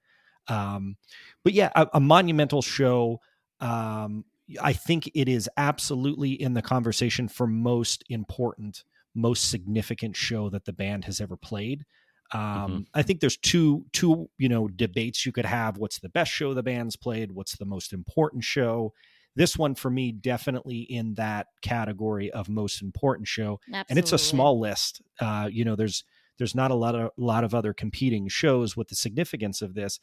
[0.48, 0.98] Um,
[1.44, 3.20] but yeah, a, a monumental show.
[3.60, 4.26] Um,
[4.62, 8.84] I think it is absolutely in the conversation for most important,
[9.16, 11.86] most significant show that the band has ever played.
[12.34, 15.78] Um, I think there's two two you know debates you could have.
[15.78, 17.32] What's the best show the band's played?
[17.32, 18.94] What's the most important show?
[19.36, 23.86] this one for me definitely in that category of most important show Absolutely.
[23.90, 26.04] and it's a small list uh you know there's
[26.38, 30.00] there's not a lot of lot of other competing shows with the significance of this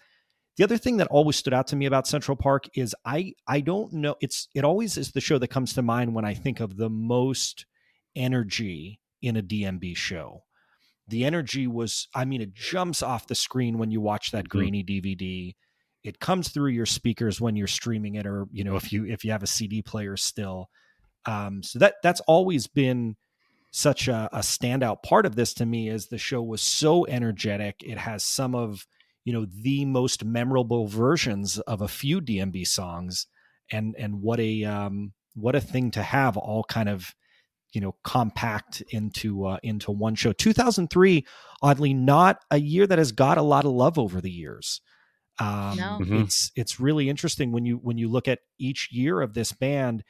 [0.57, 3.61] the other thing that always stood out to me about central park is i i
[3.61, 6.61] don't know it's it always is the show that comes to mind when i think
[6.61, 7.67] of the most
[8.17, 10.45] energy in a dmb show.
[11.09, 14.49] The energy was i mean it jumps off the screen when you watch that Mhm.
[14.49, 15.55] grainy dvd
[16.05, 19.25] it comes through your speakers when you're streaming it or you know if you if
[19.25, 20.71] you have a cd player still.
[21.27, 23.17] Um so that that's always been
[23.73, 27.77] such a, a standout part of this to me is the show was so energetic.
[27.85, 28.87] It has some of
[29.25, 33.27] you know the most memorable versions of a few dmb songs
[33.71, 37.15] and and what a um what a thing to have all kind of
[37.73, 40.33] you know compact into uh, into one show.
[40.33, 41.25] 2003
[41.63, 44.81] oddly not a year that has got a lot of love over the years.
[45.39, 45.99] Um No.
[46.01, 46.25] Mhm.
[46.25, 50.03] it's it's really interesting when you when you look at each year of this band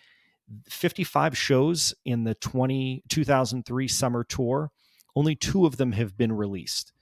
[0.68, 4.70] 55 shows in the 20 2003 summer tour
[5.14, 6.92] only two of them have been released.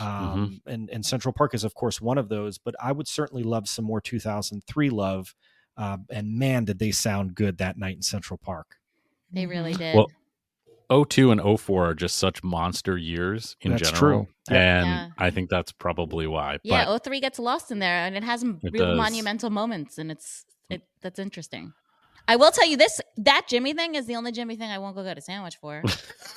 [0.00, 3.44] Um, and and central park is of course one of those but i would certainly
[3.44, 5.34] love some more 2003 love.
[5.76, 8.76] Uh, and man did they sound good that night in central park
[9.32, 9.96] They really did.
[9.96, 10.06] Well,
[11.04, 14.26] 02 and 04 are just such monster years in That's general.
[14.48, 14.56] true.
[14.56, 15.08] And Yeah.
[15.18, 16.58] I think that's probably why.
[16.62, 18.96] yeah, but 03 gets lost in there, and it has some It real does.
[18.96, 21.72] monumental moments, and it's it that's interesting.
[22.28, 24.94] I will tell you this: that Jimi thing is the only Jimi thing I won't
[24.96, 25.82] go get a sandwich for.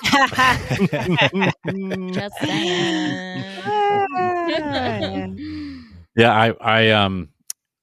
[2.14, 3.16] Just saying.
[6.16, 7.30] yeah, I I um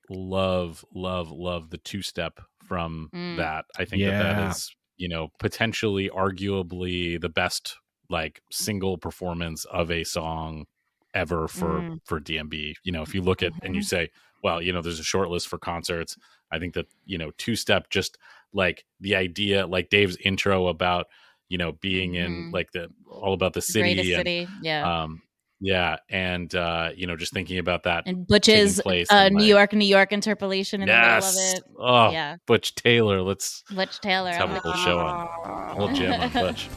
[0.09, 3.37] love love love the two step from Mm.
[3.37, 3.65] that.
[3.77, 7.77] I think that that is, you know, potentially arguably the best
[8.09, 10.65] like single performance of a song
[11.13, 11.99] ever for Mm.
[12.05, 12.75] for DMB.
[12.83, 14.09] You know, if you look at and you say,
[14.43, 16.17] well, you know, there's a short list for concerts.
[16.51, 18.17] I think that, you know, two step just
[18.53, 21.07] like the idea like Dave's intro about,
[21.49, 22.51] you know, being in Mhm.
[22.51, 24.89] like the all about the city and city, yeah.
[24.89, 25.21] um
[25.59, 29.47] yeah and uh you know just thinking about that and Butch's place uh, New like-
[29.47, 31.63] York, New York interpolation in yes the middle of it.
[31.79, 34.25] oh yeah, butch taylor let's Butch Taylor.
[34.31, 36.69] let's have a whole show on whole jam on butch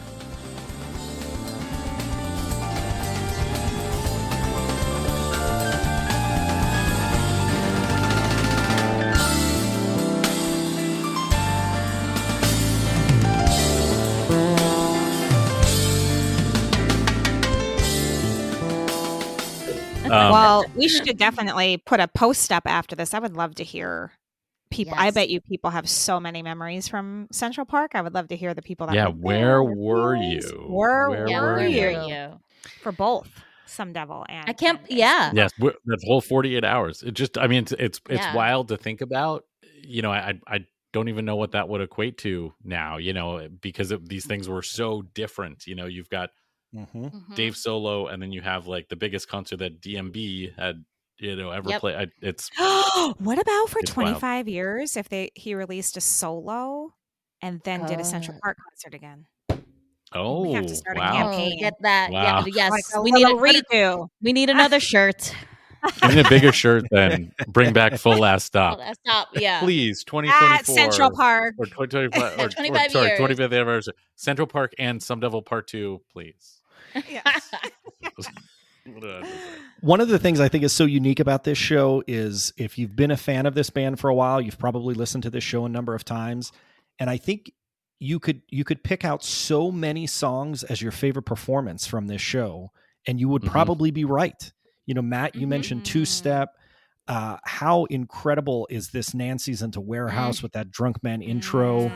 [20.31, 23.15] Um, well, we should definitely put a post up after this.
[23.15, 24.13] I would love to hear
[24.71, 24.95] people.
[24.97, 27.93] I bet you people have so many memories from Central Park.
[27.95, 28.95] I would love to hear the people that.
[28.95, 32.09] yeah where there, were you Where, yeah, were where you?
[32.15, 32.41] you?
[32.83, 33.29] For both
[33.67, 34.81] Some Devil and I can't.
[34.89, 34.91] and.
[34.91, 38.35] Yeah, yes we're- that whole 48 hours it just i mean it's it's, it's Yeah.
[38.35, 39.45] wild to think about
[39.83, 43.49] you know i i don't even know what that would equate to now you know
[43.61, 46.31] because it, these things were so different you know you've got
[46.75, 47.05] mm-hmm.
[47.07, 47.35] Mhm.
[47.35, 50.85] dave solo and then you have like the biggest concert that dmb had
[51.19, 51.81] you know ever Yep.
[51.81, 52.51] played it's
[53.19, 56.95] what about for 25 years if they he released a solo
[57.43, 58.41] and then did a Central Oh.
[58.43, 59.27] Park concert again?
[60.13, 61.29] oh We have to start a wow camp.
[61.29, 61.59] Oh, campaign.
[61.61, 62.11] get that.
[62.11, 62.45] Wow.
[62.47, 62.71] Yeah, yes.
[62.71, 64.09] Like we need little another, redo.
[64.21, 65.35] we need another shirt.
[66.03, 68.79] Give me a bigger shirt than bring back full ass Oh, stop.
[68.79, 69.29] that's stop.
[69.35, 69.61] Yeah.
[69.61, 70.49] Please, 2024.
[70.59, 71.55] At Central Park.
[71.57, 73.19] Or 2025, or, or, 25 sorry, years.
[73.21, 73.95] 25th anniversary.
[74.17, 76.60] Central Park and Some Devil Part 2, please.
[76.95, 77.51] Yes.
[79.81, 82.97] One of the things I think is so unique about this show is if you've
[82.97, 85.65] been a fan of this band for a while, you've probably listened to this show
[85.65, 86.53] a number of times,
[86.99, 87.53] and I think
[87.99, 92.21] you could you could pick out so many songs as your favorite performance from this
[92.23, 92.71] show,
[93.07, 93.51] and you would Mhm.
[93.51, 94.53] probably be right.
[94.87, 95.87] You know, Matt, you mentioned Mhm.
[95.87, 96.57] two step.
[97.07, 101.91] Uh, how incredible is this Nancies into Warehouse with that drunk man intro?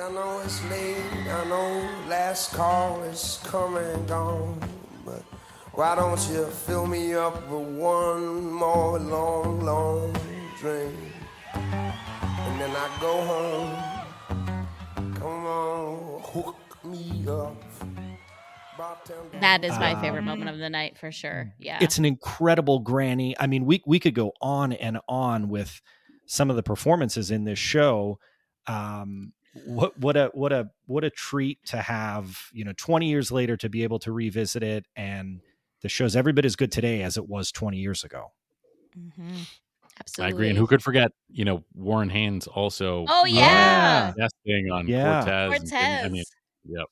[0.00, 0.96] Please, I know it's late.
[1.28, 4.58] I know last call is coming and gone.
[5.04, 5.22] But
[5.72, 10.16] why don't you fill me up with one more long, long
[10.58, 10.94] drink?
[11.54, 15.14] And then I go home.
[15.14, 17.56] Come on, hook me up.
[19.40, 21.52] That is my Um, favorite moment of the night for sure.
[21.58, 21.78] Yeah.
[21.82, 25.82] it's an incredible granny i mean we we could go on and on with
[26.24, 28.18] some of the performances in this show
[28.66, 29.34] um
[29.64, 33.56] what what a what a what a treat to have you know 20 years later
[33.56, 35.40] to be able to revisit it and
[35.82, 38.26] the show's every bit as good today as it was 20 years ago
[38.96, 39.46] Mhm.
[40.00, 40.48] Absolutely i agree.
[40.48, 44.08] And who could forget, you know, Warren Haynes also Oh yeah.
[44.08, 45.20] investing on Yeah.
[45.22, 45.60] Cortez.
[45.60, 46.32] and- and- I mean, Cortez.
[46.64, 46.86] Yep.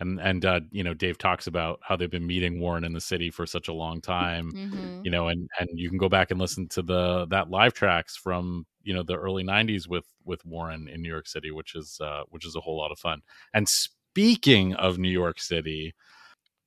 [0.00, 3.00] And and uh, you know, Dave talks about how they've been meeting Warren in the
[3.00, 4.50] city for such a long time.
[4.52, 5.04] Mhm.
[5.04, 8.18] You know, and and you can go back and listen to the that Live Trax
[8.18, 11.98] from you know the early 90s with with warren in new york city which is
[12.00, 13.20] uh which is a whole lot of fun.
[13.52, 15.94] And speaking of new york city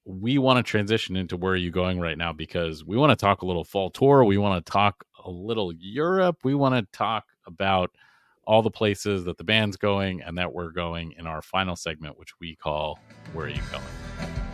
[0.05, 3.15] we want to transition into where are you going right now because we want to
[3.15, 6.97] talk a little fall tour we want to talk a little europe we want to
[6.97, 7.91] talk about
[8.45, 12.17] all the places that the band's going and that we're going in our final segment
[12.17, 12.97] which we call
[13.33, 14.46] where are you going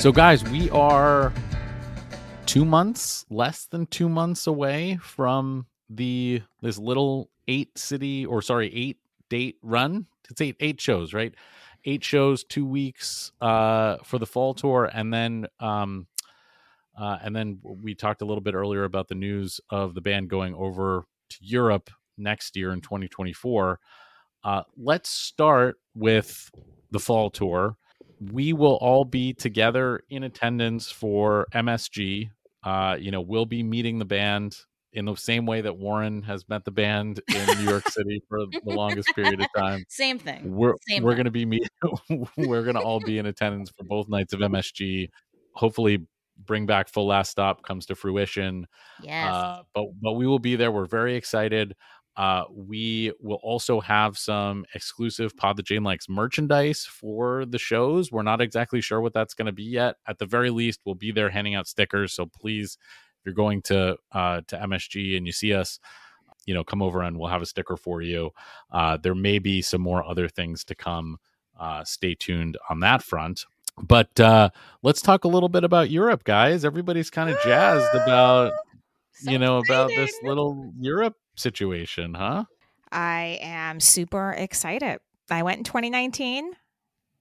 [0.00, 1.30] So, guys, we are
[2.46, 8.74] two months, less than two months away from the this little eight city or sorry
[8.74, 8.96] eight
[9.28, 10.06] date run.
[10.30, 11.34] It's eight eight shows, right?
[11.84, 16.06] Eight shows, two weeks uh, for the fall tour, and then um,
[16.98, 20.30] uh, and then we talked a little bit earlier about the news of the band
[20.30, 23.78] going over to Europe next year in 2024.
[24.44, 26.50] Uh, let's start with
[26.90, 27.76] the fall tour
[28.20, 32.30] we will all be together in attendance for MSG.
[32.62, 34.56] Uh, you know, we'll be meeting the band
[34.92, 38.40] in the same way that Warren has met the band in New York City for
[38.46, 39.84] the longest period of time.
[39.88, 40.52] Same thing.
[40.52, 41.68] We're Same we're going to be meet,
[42.36, 45.08] we're going to all be in attendance for both nights of MSG.
[45.54, 46.06] Hopefully,
[46.44, 48.66] bring back full last stop comes to fruition.
[49.02, 49.32] Yes.
[49.32, 50.72] Uh, but but we will be there.
[50.72, 51.74] We're very excited.
[52.16, 58.10] Uh, we will also have some exclusive Pod the Jane likes merchandise for the shows.
[58.10, 59.96] We're not exactly sure what that's going to be yet.
[60.06, 62.12] At the very least, we'll be there handing out stickers.
[62.12, 62.76] So please,
[63.18, 65.78] if you're going to uh, to MSG and you see us,
[66.46, 68.30] you know, come over and we'll have a sticker for you.
[68.70, 71.18] Uh, there may be some more other things to come.
[71.58, 73.44] Uh, stay tuned on that front.
[73.82, 74.50] But uh,
[74.82, 76.64] let's talk a little bit about Europe, guys.
[76.64, 78.52] Everybody's kind of jazzed about
[79.12, 82.44] So you know about this little Europe situation, huh?
[82.92, 84.98] I am super excited.
[85.30, 86.52] I went in 2019.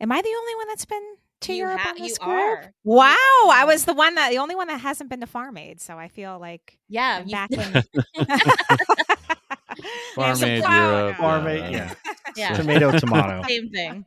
[0.02, 1.04] Am I the only one that's been
[1.42, 2.30] to You Europe ha- on you this group?
[2.30, 2.74] are.
[2.84, 3.16] Wow,
[3.52, 5.98] I was the one that the only one that hasn't been to Farm Aid, so
[5.98, 7.20] I feel like Yeah.
[7.22, 7.84] I'm you- back in.
[10.16, 10.64] Farm Aid.
[10.64, 11.16] Europe.
[11.18, 11.94] Farm yeah, Aid, yeah.
[12.36, 12.54] yeah.
[12.56, 13.44] Tomato, tomato.
[13.48, 14.04] Same thing.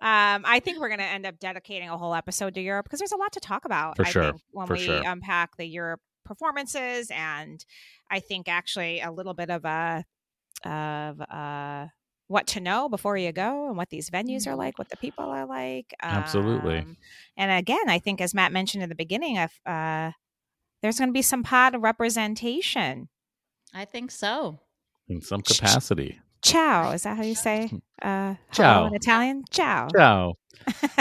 [0.00, 3.00] um, I think we're going to end up dedicating a whole episode to Europe because
[3.00, 3.96] there's a lot to talk about.
[3.96, 5.02] For I sure, think, when for we sure.
[5.04, 7.64] unpack the Europe performances, and
[8.10, 10.04] I think actually a little bit of a
[10.64, 11.86] of uh
[12.26, 15.26] what to know before you go and what these venues are like, what the people
[15.26, 15.94] are like.
[16.02, 16.78] Absolutely.
[16.78, 16.96] Um,
[17.36, 20.12] and again, I think as Matt mentioned in the beginning, of uh,
[20.80, 23.08] there's going to be some pod representation.
[23.74, 24.60] I think so.
[25.08, 26.18] In some capacity.
[26.44, 27.70] Ciao, is that how you say
[28.02, 28.86] uh, Ciao.
[28.86, 29.44] in Italian?
[29.50, 29.88] Ciao.
[29.88, 30.34] Ciao.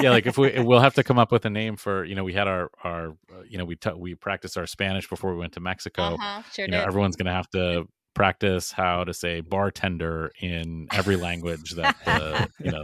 [0.02, 2.24] yeah, like if we we'll have to come up with a name for you know
[2.24, 5.40] we had our our uh, you know we t- we practiced our Spanish before we
[5.40, 6.16] went to Mexico.
[6.16, 6.42] Uh-huh.
[6.52, 11.72] Sure You know everyone's gonna have to practice how to say bartender in every language
[11.72, 12.84] that the you know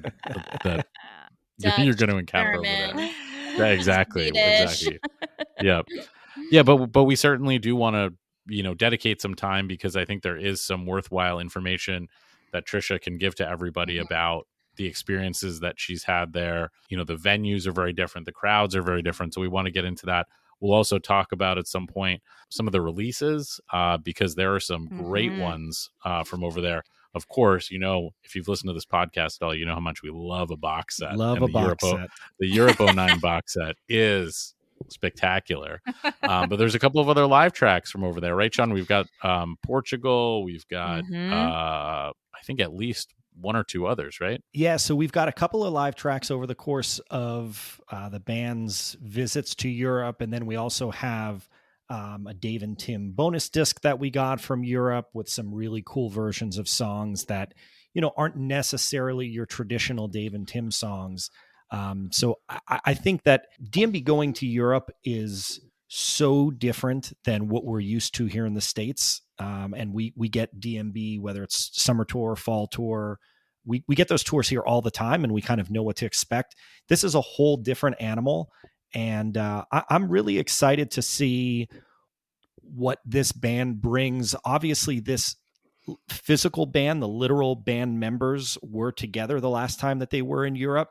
[0.63, 0.85] that,
[1.77, 2.93] you're going to encounter over there.
[2.95, 4.29] Yeah, exactly.
[4.29, 4.99] Exactly.
[5.61, 5.85] yep.
[6.51, 8.13] Yeah, but but we certainly do want to
[8.47, 12.07] you know dedicate some time because I think there is some worthwhile information
[12.51, 14.05] that Trisha can give to everybody Mhm.
[14.05, 16.71] about the experiences that she's had there.
[16.89, 19.65] You know, the venues are very different, the crowds are very different, so we want
[19.65, 20.27] to get into that.
[20.61, 24.59] We'll also talk about at some point some of the releases uh, because there are
[24.59, 25.39] some great Mhm.
[25.41, 26.83] ones uh, from over there.
[27.13, 29.79] Of course, you know if you've listened to this podcast at all, you know how
[29.79, 31.15] much we love a box set.
[31.17, 32.09] Love and a the box Europe- set.
[32.39, 34.53] the Europe 09 box set is
[34.89, 35.81] spectacular.
[36.23, 38.71] Um, but there's a couple of other Live Trax from over there, right, Shawn?
[38.73, 41.31] We've got um, Portugal, we've got Mhm.
[41.31, 44.41] uh, I think at least one or two others, right?
[44.53, 48.19] Yeah, so we've got a couple of Live Trax over the course of uh, the
[48.19, 51.47] band's visits to Europe, and then we also have
[51.89, 55.81] um, a Dave and Tim bonus disc that we got from Europe with some really
[55.85, 57.53] cool versions of songs that
[57.93, 61.29] you know aren't necessarily your traditional Dave and Tim songs.
[61.71, 67.65] Um, so I, I think that DMB going to Europe is so different than what
[67.65, 71.71] we're used to here in the states, um, and we we get DMB whether it's
[71.73, 73.19] summer tour, fall tour
[73.65, 75.97] we, we get those tours here all the time and we kind of know what
[75.97, 76.55] to expect.
[76.87, 78.51] This is a whole different animal.
[78.93, 81.69] And uh, I, I'm really excited to see
[82.61, 84.35] what this band brings.
[84.43, 85.35] Obviously, this
[86.09, 90.55] physical band, the literal band members were together the last time that they were in
[90.55, 90.89] Europe.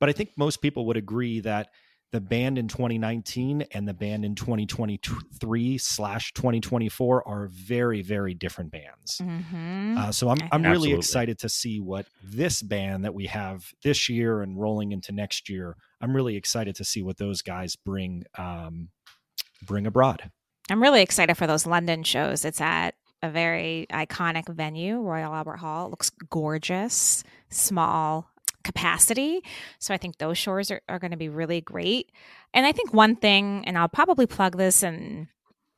[0.00, 1.68] But I think most people would agree that
[2.12, 8.72] the band in 2019 and the band in 2023 slash 2024 are very very different
[8.72, 9.96] bands Mhm.
[9.96, 10.98] uh, so i'm, I'm really Absolutely.
[10.98, 15.48] excited to see what this band that we have this year and rolling into next
[15.48, 18.88] year i'm really excited to see what those guys bring um,
[19.64, 20.30] bring abroad
[20.68, 22.44] I'm really excited for those London shows.
[22.44, 22.94] It's at
[23.24, 25.86] a very iconic venue, Royal Albert Hall.
[25.86, 28.29] It looks gorgeous, small
[28.64, 29.42] capacity.
[29.78, 32.12] So I think those shows are, are going to be really great.
[32.52, 35.28] And I think one thing, and I'll probably plug this in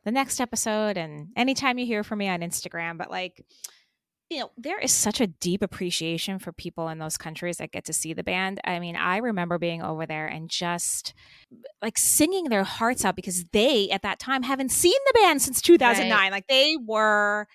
[0.04, 3.44] the next episode and anytime you hear from me on Instagram, but like,
[4.30, 7.84] you know, there is such a deep appreciation for people in those countries that get
[7.84, 8.60] to see the band.
[8.64, 11.12] I mean, I remember being over there and just
[11.82, 15.60] like singing their hearts out because they at that time haven't seen the band since
[15.60, 17.46] 2009 like they were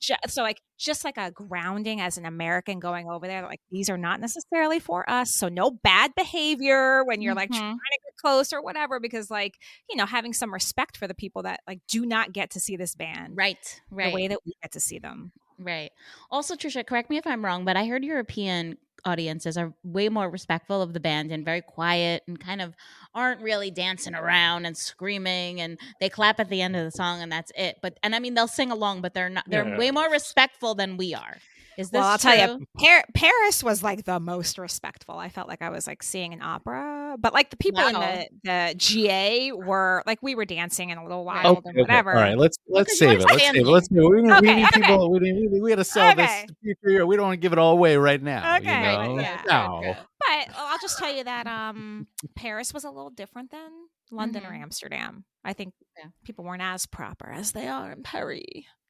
[0.00, 3.88] ju- so like just like a grounding as an american going over there like these
[3.88, 7.58] are not necessarily for us so no bad behavior when you're like Mhm.
[7.58, 9.54] trying to get close or whatever because like
[9.88, 12.76] you know having some respect for the people that like do not get to see
[12.76, 14.08] this band Right, right.
[14.10, 15.90] the way that we get to see them Right.
[16.30, 20.28] Also, Trisha, correct me if I'm wrong, but I heard European audiences are way more
[20.28, 22.74] respectful of the band and very quiet and kind of
[23.14, 27.22] aren't really dancing around and screaming and they clap at the end of the song
[27.22, 27.76] and that's it.
[27.82, 29.78] But and I mean they'll sing along, but they're not they're Yeah.
[29.78, 31.38] way more respectful than we are.
[31.78, 32.30] Is this well i'll true?
[32.32, 36.02] tell you Par- paris was like the most respectful i felt like i was like
[36.02, 40.44] seeing an opera but like the people in the the ga were like we were
[40.44, 41.80] dancing in a little wild Okay, and okay.
[41.82, 43.24] whatever All right, let's let's save it.
[43.24, 43.66] Let's save it.
[43.66, 43.94] Let's it.
[43.94, 44.80] We, need- we need okay.
[44.80, 45.10] people.
[45.12, 46.46] We, need, we, we got to sell Okay.
[46.62, 47.06] this future.
[47.06, 48.56] We don't want to give it all away right now.
[48.56, 49.20] Okay, you know?
[49.20, 49.42] yeah.
[49.48, 49.80] No.
[50.18, 53.70] But uh, I'll just tell you that um, Paris was a little different than
[54.10, 54.62] London or Mhm.
[54.62, 55.24] Amsterdam.
[55.44, 56.10] I think Yeah.
[56.24, 58.42] people weren't as proper as they are in Paris.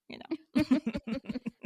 [0.08, 0.64] You know,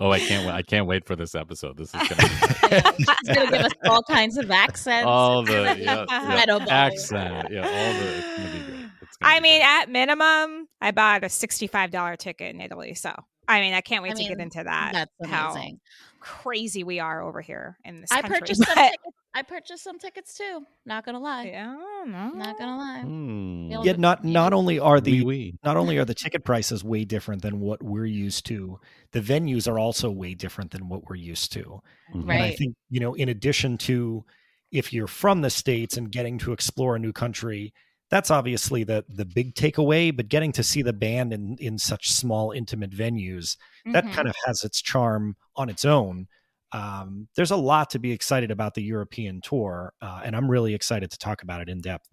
[0.00, 0.46] Oh, I can't.
[0.46, 0.52] wait.
[0.54, 1.76] I can't wait for this episode.
[1.76, 2.30] This is gonna
[2.70, 5.06] Yeah, She's gonna give us all kinds of accents.
[5.06, 7.48] all It's the yeah, yeah, accent.
[7.50, 8.08] Yeah, all the.
[8.18, 8.78] It's gonna be great.
[9.20, 9.66] Gonna I be mean, great.
[9.82, 12.94] at minimum, I bought a sixty-five dollar ticket in Italy.
[12.94, 13.12] So,
[13.48, 14.90] I mean, I can't wait I to get into that.
[14.92, 15.56] That's how
[16.20, 18.40] crazy we are over here in this I country.
[18.40, 19.02] purchased some but- tickets.
[19.38, 20.64] I purchased some tickets too.
[20.84, 21.44] Not gonna lie.
[21.44, 23.02] Yeah, I don't gonna lie.
[23.70, 25.58] You'll- yet not not only are the Oui, oui.
[25.62, 28.80] not only are the ticket prices way different than what we're used to,
[29.12, 31.80] the venues are also way different than what we're used to.
[32.12, 32.22] Mhm.
[32.22, 34.24] And I think, you know, in addition to
[34.72, 37.72] if you're from the States and getting to explore a new country,
[38.10, 40.14] that's obviously the the big takeaway.
[40.16, 43.56] But getting to see the band in in such small, intimate venues,
[43.92, 44.12] that Mhm.
[44.14, 46.26] kind of has its charm on its own.
[46.72, 50.74] Um, there's a lot to be excited about the European tour, uh, and I'm really
[50.74, 52.08] excited to talk about it in depth.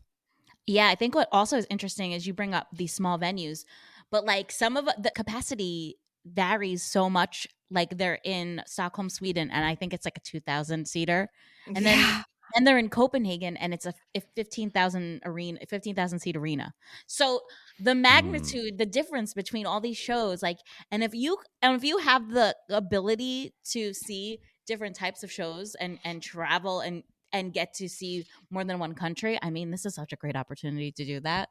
[0.67, 3.65] Yeah, I think what also is interesting is you bring up these small venues,
[4.11, 7.47] but like some of the capacity varies so much.
[7.69, 11.29] Like they're in Stockholm, Sweden, and I think it's like a 2,000 seater.
[11.67, 12.23] And then Yeah.
[12.53, 16.73] And they're in Copenhagen, and it's a f- 15,000 arena, 15,000 seat arena.
[17.07, 17.41] So
[17.79, 18.01] the mm.
[18.01, 20.57] magnitude, the difference between all these shows, like,
[20.91, 25.75] and if you and if you have the ability to see different types of shows
[25.75, 29.85] and and travel and and get to see more than one country, I mean, this
[29.85, 31.49] is such a great opportunity to do that.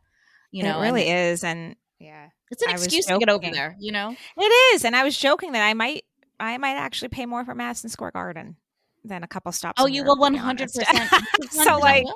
[0.51, 3.51] You know, it and really is, and yeah, it's an I excuse to get over
[3.51, 3.77] there.
[3.81, 4.85] You know, it is.
[4.85, 6.05] And I was joking that I might,
[6.39, 8.57] I might actually pay more for Madison Square Garden
[9.05, 9.81] than a couple stops.
[9.81, 11.11] oh, you will one hundred percent.
[11.51, 12.07] So, like,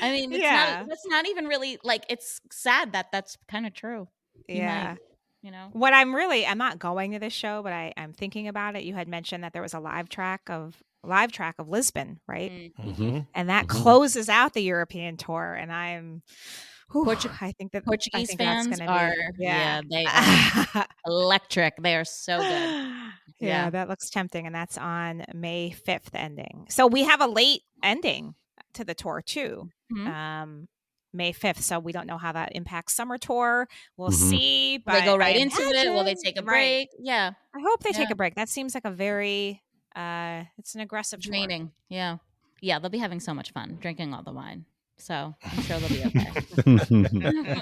[0.00, 0.78] I mean, it's yeah.
[0.80, 0.88] not.
[0.88, 2.04] That's not even really like.
[2.08, 4.08] It's sad that that's kind of true.
[4.48, 4.94] You might, yeah.
[5.42, 5.68] You know.
[5.72, 8.84] What I'm really, I'm not going to this show, but I, I'm thinking about it.
[8.84, 12.52] You had mentioned that there was a live track of live track of Lisbon, right?
[12.52, 12.96] Mm.
[12.96, 13.26] Mhm.
[13.34, 13.70] And that Mhm.
[13.70, 16.22] closes out the European tour, and I'm.
[16.92, 20.64] Whew, Portu- I think that Portuguese think that's fans gonna are be, yeah, yeah.
[20.70, 21.76] they are electric.
[21.82, 22.46] They are so good.
[22.48, 23.70] yeah, Yeah.
[23.70, 26.66] that looks tempting, and that's on May 5th ending.
[26.68, 28.34] So we have a late ending
[28.74, 29.68] to the tour too.
[29.92, 30.06] Mhm.
[30.06, 30.68] Um,
[31.14, 31.60] May 5th.
[31.60, 33.68] So we don't know how that impacts summer tour.
[33.98, 34.30] We'll Mhm.
[34.30, 34.78] see.
[34.78, 35.92] But they go right I into it?
[35.92, 36.88] Will they take a right.
[36.88, 36.88] break?
[36.98, 38.34] Yeah, I hope they take a break.
[38.36, 39.62] That seems like a very
[39.94, 41.70] uh it's an aggressive tour.
[41.90, 42.16] Yeah,
[42.62, 42.78] yeah.
[42.78, 44.64] They'll be having so much fun drinking all the wine.
[44.98, 47.60] So I'm sure they'll be okay.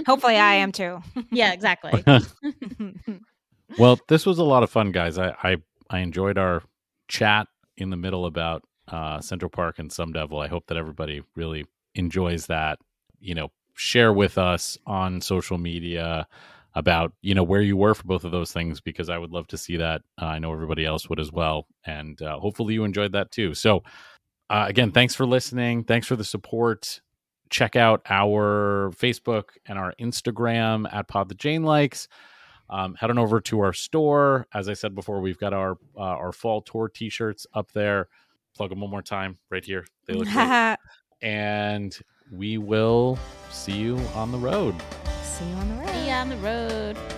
[0.06, 1.00] Hopefully I am too.
[1.30, 2.02] yeah, exactly.
[3.78, 5.18] well, this was a lot of fun, guys.
[5.18, 5.56] I I,
[5.90, 6.62] I enjoyed our
[7.08, 7.46] chat
[7.76, 10.40] in the middle about uh, Central Park and Some Devil.
[10.40, 12.78] I hope that everybody really enjoys that.
[13.20, 16.26] You know, share with us on social media
[16.74, 19.46] about you know where you were for both of those things because I would love
[19.48, 20.02] to see that.
[20.20, 23.54] Uh, I know everybody else would as well, and uh, hopefully you enjoyed that too.
[23.54, 23.82] So,
[24.48, 25.84] uh, again, thanks for listening.
[25.84, 27.00] Thanks for the support.
[27.50, 32.08] Check out our Facebook and our Instagram at Pod the Jane Likes.
[32.68, 34.46] Um, head on over to our store.
[34.52, 38.08] As I said before, we've got our uh, our fall tour T-shirts up there.
[38.56, 39.86] Plug them one more time right here.
[40.06, 40.76] They look great.
[41.22, 41.96] and
[42.32, 43.18] we will
[43.50, 44.74] see you on the road.
[45.22, 45.92] See you on the road.
[45.92, 47.15] Be on the road.